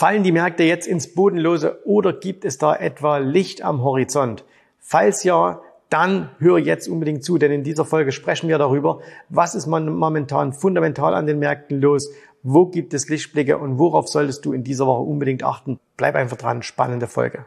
Fallen 0.00 0.22
die 0.22 0.32
Märkte 0.32 0.62
jetzt 0.62 0.88
ins 0.88 1.12
Bodenlose 1.12 1.82
oder 1.84 2.14
gibt 2.14 2.46
es 2.46 2.56
da 2.56 2.74
etwa 2.74 3.18
Licht 3.18 3.60
am 3.60 3.84
Horizont? 3.84 4.46
Falls 4.78 5.24
ja, 5.24 5.60
dann 5.90 6.30
höre 6.38 6.56
jetzt 6.56 6.88
unbedingt 6.88 7.22
zu, 7.22 7.36
denn 7.36 7.52
in 7.52 7.64
dieser 7.64 7.84
Folge 7.84 8.10
sprechen 8.10 8.48
wir 8.48 8.56
darüber, 8.56 9.00
was 9.28 9.54
ist 9.54 9.66
momentan 9.66 10.54
fundamental 10.54 11.12
an 11.14 11.26
den 11.26 11.38
Märkten 11.38 11.82
los, 11.82 12.10
wo 12.42 12.64
gibt 12.64 12.94
es 12.94 13.10
Lichtblicke 13.10 13.58
und 13.58 13.78
worauf 13.78 14.08
solltest 14.08 14.46
du 14.46 14.54
in 14.54 14.64
dieser 14.64 14.86
Woche 14.86 15.02
unbedingt 15.02 15.44
achten. 15.44 15.78
Bleib 15.98 16.14
einfach 16.14 16.38
dran, 16.38 16.62
spannende 16.62 17.06
Folge. 17.06 17.44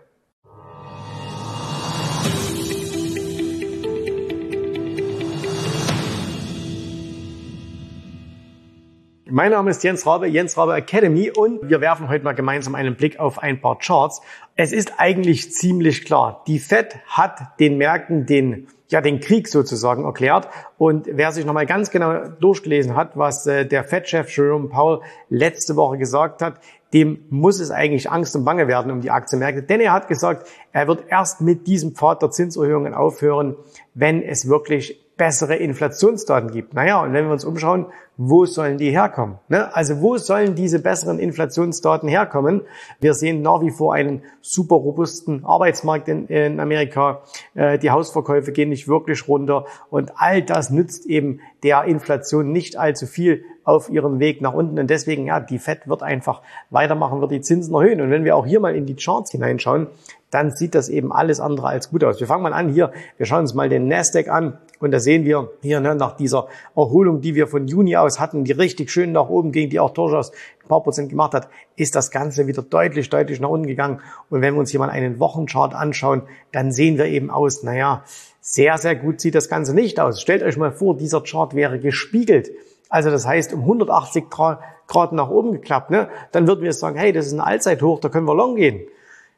Mein 9.36 9.50
Name 9.50 9.71
ist 9.71 9.84
Jens 9.84 10.05
Rabe, 10.05 10.27
Jens 10.27 10.59
Rabe 10.59 10.75
Academy 10.75 11.31
und 11.31 11.68
wir 11.68 11.82
werfen 11.82 12.07
heute 12.07 12.23
mal 12.23 12.33
gemeinsam 12.33 12.75
einen 12.75 12.95
Blick 12.95 13.20
auf 13.20 13.39
ein 13.41 13.59
paar 13.59 13.79
Charts. 13.79 14.21
Es 14.56 14.71
ist 14.71 15.00
eigentlich 15.00 15.51
ziemlich 15.51 16.06
klar, 16.06 16.43
die 16.46 16.59
Fed 16.59 17.00
hat 17.07 17.59
den 17.59 17.79
Märkten 17.79 18.28
den 18.28 18.68
ja 18.89 19.01
den 19.01 19.21
Krieg 19.21 19.47
sozusagen 19.47 20.06
erklärt 20.06 20.50
und 20.78 21.07
wer 21.09 21.32
sich 21.32 21.46
nochmal 21.46 21.65
ganz 21.65 21.89
genau 21.89 22.28
durchgelesen 22.39 22.96
hat, 22.96 23.18
was 23.18 23.47
äh, 23.47 23.65
der 23.65 23.83
Fed-Chef 23.83 24.29
Jerome 24.29 24.69
Powell 24.69 25.00
letzte 25.29 25.75
Woche 25.75 25.97
gesagt 25.97 26.43
hat, 26.43 26.59
dem 26.93 27.25
muss 27.31 27.59
es 27.59 27.71
eigentlich 27.71 28.11
Angst 28.11 28.36
und 28.36 28.45
Bange 28.45 28.68
werden 28.68 28.92
um 28.92 29.01
die 29.01 29.09
Aktienmärkte, 29.09 29.64
denn 29.64 29.81
er 29.81 29.93
hat 29.93 30.07
gesagt, 30.07 30.47
er 30.73 30.87
wird 30.87 31.06
erst 31.07 31.42
mit 31.42 31.65
diesem 31.65 31.95
Pfad 31.95 32.22
der 32.22 32.30
Zinserhöhungen 32.30 32.94
aufhören, 32.94 33.56
wenn 33.95 34.22
es 34.22 34.47
wirklich 34.47 35.03
bessere 35.17 35.55
Inflationsdaten 35.55 36.52
gibt. 36.52 36.73
Naja, 36.73 37.02
und 37.02 37.13
wenn 37.13 37.25
wir 37.25 37.33
uns 37.33 37.45
umschauen, 37.45 37.85
wo 38.17 38.45
sollen 38.45 38.77
die 38.77 38.91
herkommen? 38.91 39.38
Ne? 39.47 39.73
Also 39.75 40.02
wo 40.02 40.17
sollen 40.17 40.55
diese 40.55 40.80
besseren 40.80 41.17
Inflationsdaten 41.19 42.08
herkommen? 42.08 42.61
Wir 42.99 43.13
sehen 43.13 43.41
nach 43.41 43.61
wie 43.61 43.72
vor 43.72 43.94
einen 43.94 44.22
super 44.41 44.75
robusten 44.75 45.44
Arbeitsmarkt 45.45 46.08
in, 46.08 46.27
in 46.27 46.59
Amerika. 46.59 47.22
Äh, 47.55 47.80
die 47.80 47.89
Hausverkäufe 47.89 48.52
gehen 48.52 48.70
nicht 48.70 48.88
wirklich 48.88 49.28
runter 49.28 49.66
und 49.89 50.11
all 50.16 50.44
das 50.44 50.70
nützt 50.70 51.05
eben 51.08 51.39
der 51.64 51.86
Inflation 51.86 52.52
nicht 52.52 52.77
allzu 52.77 53.08
viel 53.08 53.45
auf 53.64 53.89
ihrem 53.89 54.20
Weg 54.20 54.42
nach 54.42 54.53
unten. 54.53 54.77
Und 54.77 54.89
deswegen, 54.89 55.25
ja, 55.25 55.39
die 55.39 55.58
Fed 55.58 55.88
wird 55.88 56.03
einfach 56.03 56.42
weitermachen, 56.70 57.22
wird 57.22 57.31
die 57.31 57.42
Zinsen 57.42 57.73
erhöhen. 57.73 58.02
Und 58.02 58.11
wenn 58.11 58.25
wir 58.25 58.36
auch 58.36 58.45
hier 58.45 58.59
mal 58.59 58.75
in 58.75 58.86
die 58.86 58.95
Charts 58.95 59.31
hineinschauen, 59.31 59.88
dann 60.30 60.52
sieht 60.52 60.75
das 60.75 60.89
eben 60.89 61.11
alles 61.14 61.39
andere 61.39 61.67
als 61.67 61.89
gut 61.89 62.03
aus. 62.03 62.20
Wir 62.20 62.27
fangen 62.27 62.44
mal 62.44 62.53
an 62.53 62.70
hier, 62.70 62.92
wir 63.17 63.25
schauen 63.25 63.42
uns 63.42 63.53
mal 63.53 63.70
den 63.70 63.88
Nasdaq 63.88 64.30
an 64.30 64.58
und 64.84 64.92
da 64.92 65.00
sehen 65.00 65.26
wir 65.26 65.52
hier 65.62 65.80
ne, 65.80 65.95
nach 65.95 66.16
dieser 66.16 66.48
Erholung, 66.76 67.22
die 67.22 67.36
wir 67.36 67.48
von 67.48 67.67
Juni 67.67 67.95
aus 67.95 68.20
hatten, 68.20 68.44
die 68.44 68.52
richtig 68.52 68.92
schön 68.92 69.12
nach 69.12 69.30
oben 69.30 69.52
ging, 69.52 69.70
die 69.70 69.80
auch 69.80 69.92
durchaus 69.92 70.31
ein 70.31 70.67
paar 70.67 70.84
Prozent 70.84 71.09
gemacht 71.09 71.34
hat, 71.34 71.48
ist 71.76 71.95
das 71.95 72.12
Ganze 72.12 72.48
wieder 72.48 72.62
deutlich, 72.62 73.09
deutlich 73.09 73.39
nach 73.39 73.50
unten 73.50 73.67
gegangen. 73.67 74.02
Und 74.30 74.42
wenn 74.42 74.54
wir 74.54 74.59
uns 74.59 74.72
hier 74.72 74.80
mal 74.80 74.89
einen 74.89 75.20
Wochenchart 75.20 75.73
anschauen, 75.73 76.23
dann 76.52 76.72
sehen 76.72 76.98
wir 76.98 77.06
eben 77.06 77.30
aus, 77.30 77.64
naja, 77.64 78.04
sehr, 78.42 78.78
sehr 78.78 78.95
gut 78.95 79.22
sieht 79.22 79.36
das 79.36 79.48
Ganze 79.48 79.73
nicht 79.73 80.00
aus. 80.00 80.22
Stellt 80.22 80.44
euch 80.44 80.58
mal 80.58 80.73
vor, 80.73 80.98
dieser 80.98 81.22
Chart 81.22 81.56
wäre 81.56 81.80
gespiegelt. 81.80 82.52
Also 82.89 83.09
das 83.09 83.26
heißt 83.26 83.54
um 83.54 83.61
180 83.61 84.26
Grad 84.30 85.14
nach 85.14 85.30
oben 85.30 85.54
geklappt, 85.54 85.89
ne? 85.89 86.09
dann 86.31 86.45
würden 86.45 86.61
wir 86.61 86.73
sagen, 86.73 86.98
hey, 86.98 87.14
das 87.14 87.28
ist 87.28 87.34
ein 87.34 87.39
Allzeithoch, 87.39 88.00
da 88.02 88.09
können 88.09 88.28
wir 88.28 88.36
long 88.36 88.56
gehen. 88.56 88.81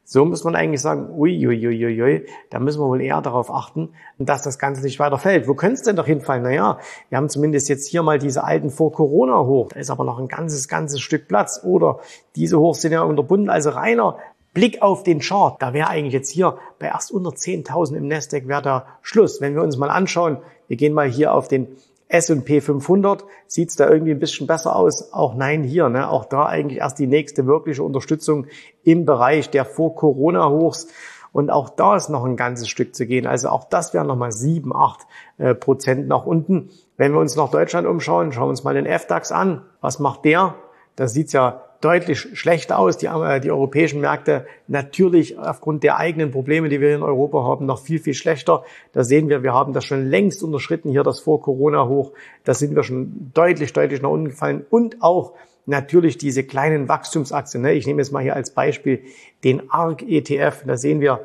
So 0.08 0.24
muss 0.24 0.44
man 0.44 0.56
eigentlich 0.56 0.82
sagen, 0.82 1.10
ui, 1.18 1.48
ui, 1.48 1.68
ui, 1.68 2.02
ui, 2.02 2.26
da 2.52 2.60
müssen 2.60 2.80
wir 2.80 2.88
wohl 2.88 3.02
eher 3.02 3.22
darauf 3.22 3.52
achten, 3.52 3.90
dass 4.20 4.44
das 4.44 4.60
Ganze 4.60 4.84
nicht 4.84 5.00
weiter 5.00 5.18
fällt. 5.18 5.48
Wo 5.48 5.56
könnte 5.56 5.74
es 5.74 5.82
denn 5.82 5.96
doch 5.96 6.06
hinfallen? 6.06 6.44
Naja, 6.44 6.78
wir 7.10 7.18
haben 7.18 7.28
zumindest 7.28 7.70
jetzt 7.70 7.88
hier 7.88 8.04
mal 8.04 8.20
diese 8.20 8.44
alten 8.44 8.70
vor 8.70 8.92
Corona 8.92 9.44
hoch. 9.46 9.70
Da 9.74 9.80
ist 9.80 9.90
aber 9.90 10.04
noch 10.04 10.20
ein 10.20 10.28
ganzes, 10.28 10.68
ganzes 10.68 11.02
Stück 11.02 11.28
Platz. 11.28 11.62
Oder 11.64 12.00
diese 12.36 12.60
hoch 12.60 12.76
sind 12.76 12.92
ja 12.92 13.02
unterbunden. 13.02 13.50
Also 13.50 13.72
reiner 13.72 14.18
Blick 14.54 14.84
auf 14.84 15.02
den 15.02 15.20
Chart, 15.20 15.62
da 15.62 15.74
wäre 15.74 15.90
eigentlich 15.90 16.14
jetzt 16.14 16.30
hier 16.30 16.58
bei 16.80 16.86
erst 16.86 17.12
unter 17.12 17.32
10.000 17.32 17.98
im 17.98 18.08
Nasdaq 18.08 18.48
wäre 18.48 18.62
da 18.62 18.86
Schluss. 19.02 19.42
Wenn 19.42 19.56
wir 19.56 19.64
uns 19.64 19.76
mal 19.76 19.90
anschauen, 19.90 20.38
wir 20.68 20.78
gehen 20.78 20.94
mal 20.94 21.10
hier 21.10 21.34
auf 21.34 21.48
den 21.48 21.68
S&P 22.08 22.62
500 22.62 23.26
sieht 23.48 23.70
es 23.70 23.76
da 23.76 23.90
irgendwie 23.90 24.12
ein 24.12 24.20
bisschen 24.20 24.48
besser 24.48 24.76
aus. 24.76 25.12
Auch 25.14 25.36
nein 25.36 25.64
hier, 25.64 25.90
ne? 25.90 26.10
auch 26.10 26.26
da 26.26 26.46
eigentlich 26.46 26.80
erst 26.80 27.00
die 27.00 27.08
nächste 27.08 27.48
wirkliche 27.48 27.84
Unterstützung 27.84 28.48
im 28.84 29.06
Bereich 29.06 29.50
der 29.50 29.66
Vor-Corona-Hochs. 29.66 30.88
Und 31.32 31.50
auch 31.50 31.70
da 31.70 31.98
ist 31.98 32.10
noch 32.10 32.24
ein 32.24 32.38
ganzes 32.38 32.70
Stück 32.70 32.96
zu 32.96 33.06
gehen. 33.06 33.28
Also 33.28 33.50
auch 33.50 33.66
das 33.66 33.94
wären 33.94 34.08
nochmal 34.08 34.32
sieben, 34.32 34.74
acht 34.74 35.02
äh, 35.38 35.54
Prozent 35.54 36.08
nach 36.08 36.26
unten. 36.26 36.70
Wenn 36.96 37.12
wir 37.12 37.20
uns 37.20 37.36
nach 37.36 37.52
Deutschland 37.52 37.88
umschauen, 37.88 38.32
schauen 38.32 38.46
wir 38.46 38.50
uns 38.52 38.64
mal 38.64 38.74
den 38.74 38.86
FDAX 38.86 39.34
an. 39.34 39.64
Was 39.82 40.00
macht 40.00 40.24
der? 40.24 40.56
Da 40.96 41.10
sieht's 41.10 41.34
ja 41.34 41.65
deutlich 41.86 42.28
schlechter 42.34 42.80
aus. 42.80 42.98
Die, 42.98 43.06
äh, 43.06 43.40
die 43.40 43.52
europäischen 43.52 44.02
Märkte 44.02 44.48
natürlich 44.68 45.38
aufgrund 45.38 45.84
der 45.84 45.98
eigenen 45.98 46.32
Probleme, 46.32 46.68
die 46.68 46.82
wir 46.82 46.96
in 46.96 47.04
Europa 47.04 47.44
haben, 47.44 47.68
noch 47.68 47.80
viel, 47.80 48.00
viel 48.00 48.16
schlechter. 48.16 48.64
Da 48.92 49.04
sehen 49.04 49.30
wir, 49.30 49.44
wir 49.44 49.54
haben 49.54 49.72
das 49.72 49.86
schon 49.86 50.08
längst 50.08 50.42
unterschritten, 50.42 50.90
hier 50.90 51.04
das 51.04 51.20
Vor-Corona-Hoch. 51.20 52.12
Da 52.44 52.56
sind 52.56 52.76
wir 52.76 52.82
schon 52.82 53.32
deutlich, 53.36 53.72
deutlich 53.72 54.02
nach 54.02 54.10
unten 54.10 54.30
gefallen. 54.30 54.66
Und 54.72 55.04
auch 55.04 55.34
natürlich 55.68 56.18
diese 56.18 56.44
kleinen 56.44 56.90
Wachstumsaktien. 56.90 57.62
Ne? 57.62 57.74
Ich 57.74 57.86
nehme 57.86 58.02
jetzt 58.02 58.12
mal 58.12 58.24
hier 58.24 58.36
als 58.36 58.50
Beispiel 58.50 59.02
den 59.44 59.70
ARC-ETF. 59.70 60.64
Da 60.66 60.78
sehen 60.78 61.02
wir, 61.02 61.22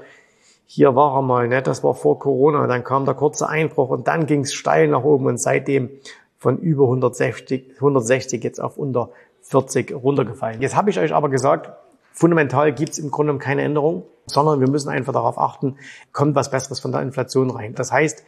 hier 0.66 0.94
war 0.94 1.16
er 1.16 1.22
mal, 1.22 1.48
ne? 1.48 1.62
das 1.62 1.82
war 1.82 1.94
vor 1.94 2.18
Corona. 2.18 2.66
Dann 2.66 2.84
kam 2.84 3.06
der 3.06 3.14
kurze 3.14 3.48
Einbruch 3.48 3.88
und 3.88 4.08
dann 4.08 4.26
ging 4.26 4.40
es 4.40 4.52
steil 4.52 4.88
nach 4.88 5.04
oben 5.04 5.24
und 5.24 5.40
seitdem 5.40 5.88
von 6.36 6.58
über 6.58 6.84
160, 6.84 7.76
160 7.76 8.44
jetzt 8.44 8.60
auf 8.60 8.76
unter 8.76 9.10
40 9.50 9.92
runtergefallen. 9.92 10.60
Jetzt 10.60 10.76
habe 10.76 10.90
ich 10.90 10.98
euch 10.98 11.12
aber 11.12 11.28
gesagt, 11.28 11.72
fundamental 12.12 12.72
gibt 12.72 12.92
es 12.92 12.98
im 12.98 13.10
Grunde 13.10 13.36
keine 13.38 13.62
Änderung, 13.62 14.04
sondern 14.26 14.60
wir 14.60 14.70
müssen 14.70 14.88
einfach 14.88 15.12
darauf 15.12 15.38
achten, 15.38 15.76
kommt 16.12 16.36
was 16.36 16.50
Besseres 16.50 16.78
von 16.78 16.92
der 16.92 17.02
Inflation 17.02 17.50
rein. 17.50 17.74
Das 17.74 17.90
heißt, 17.90 18.24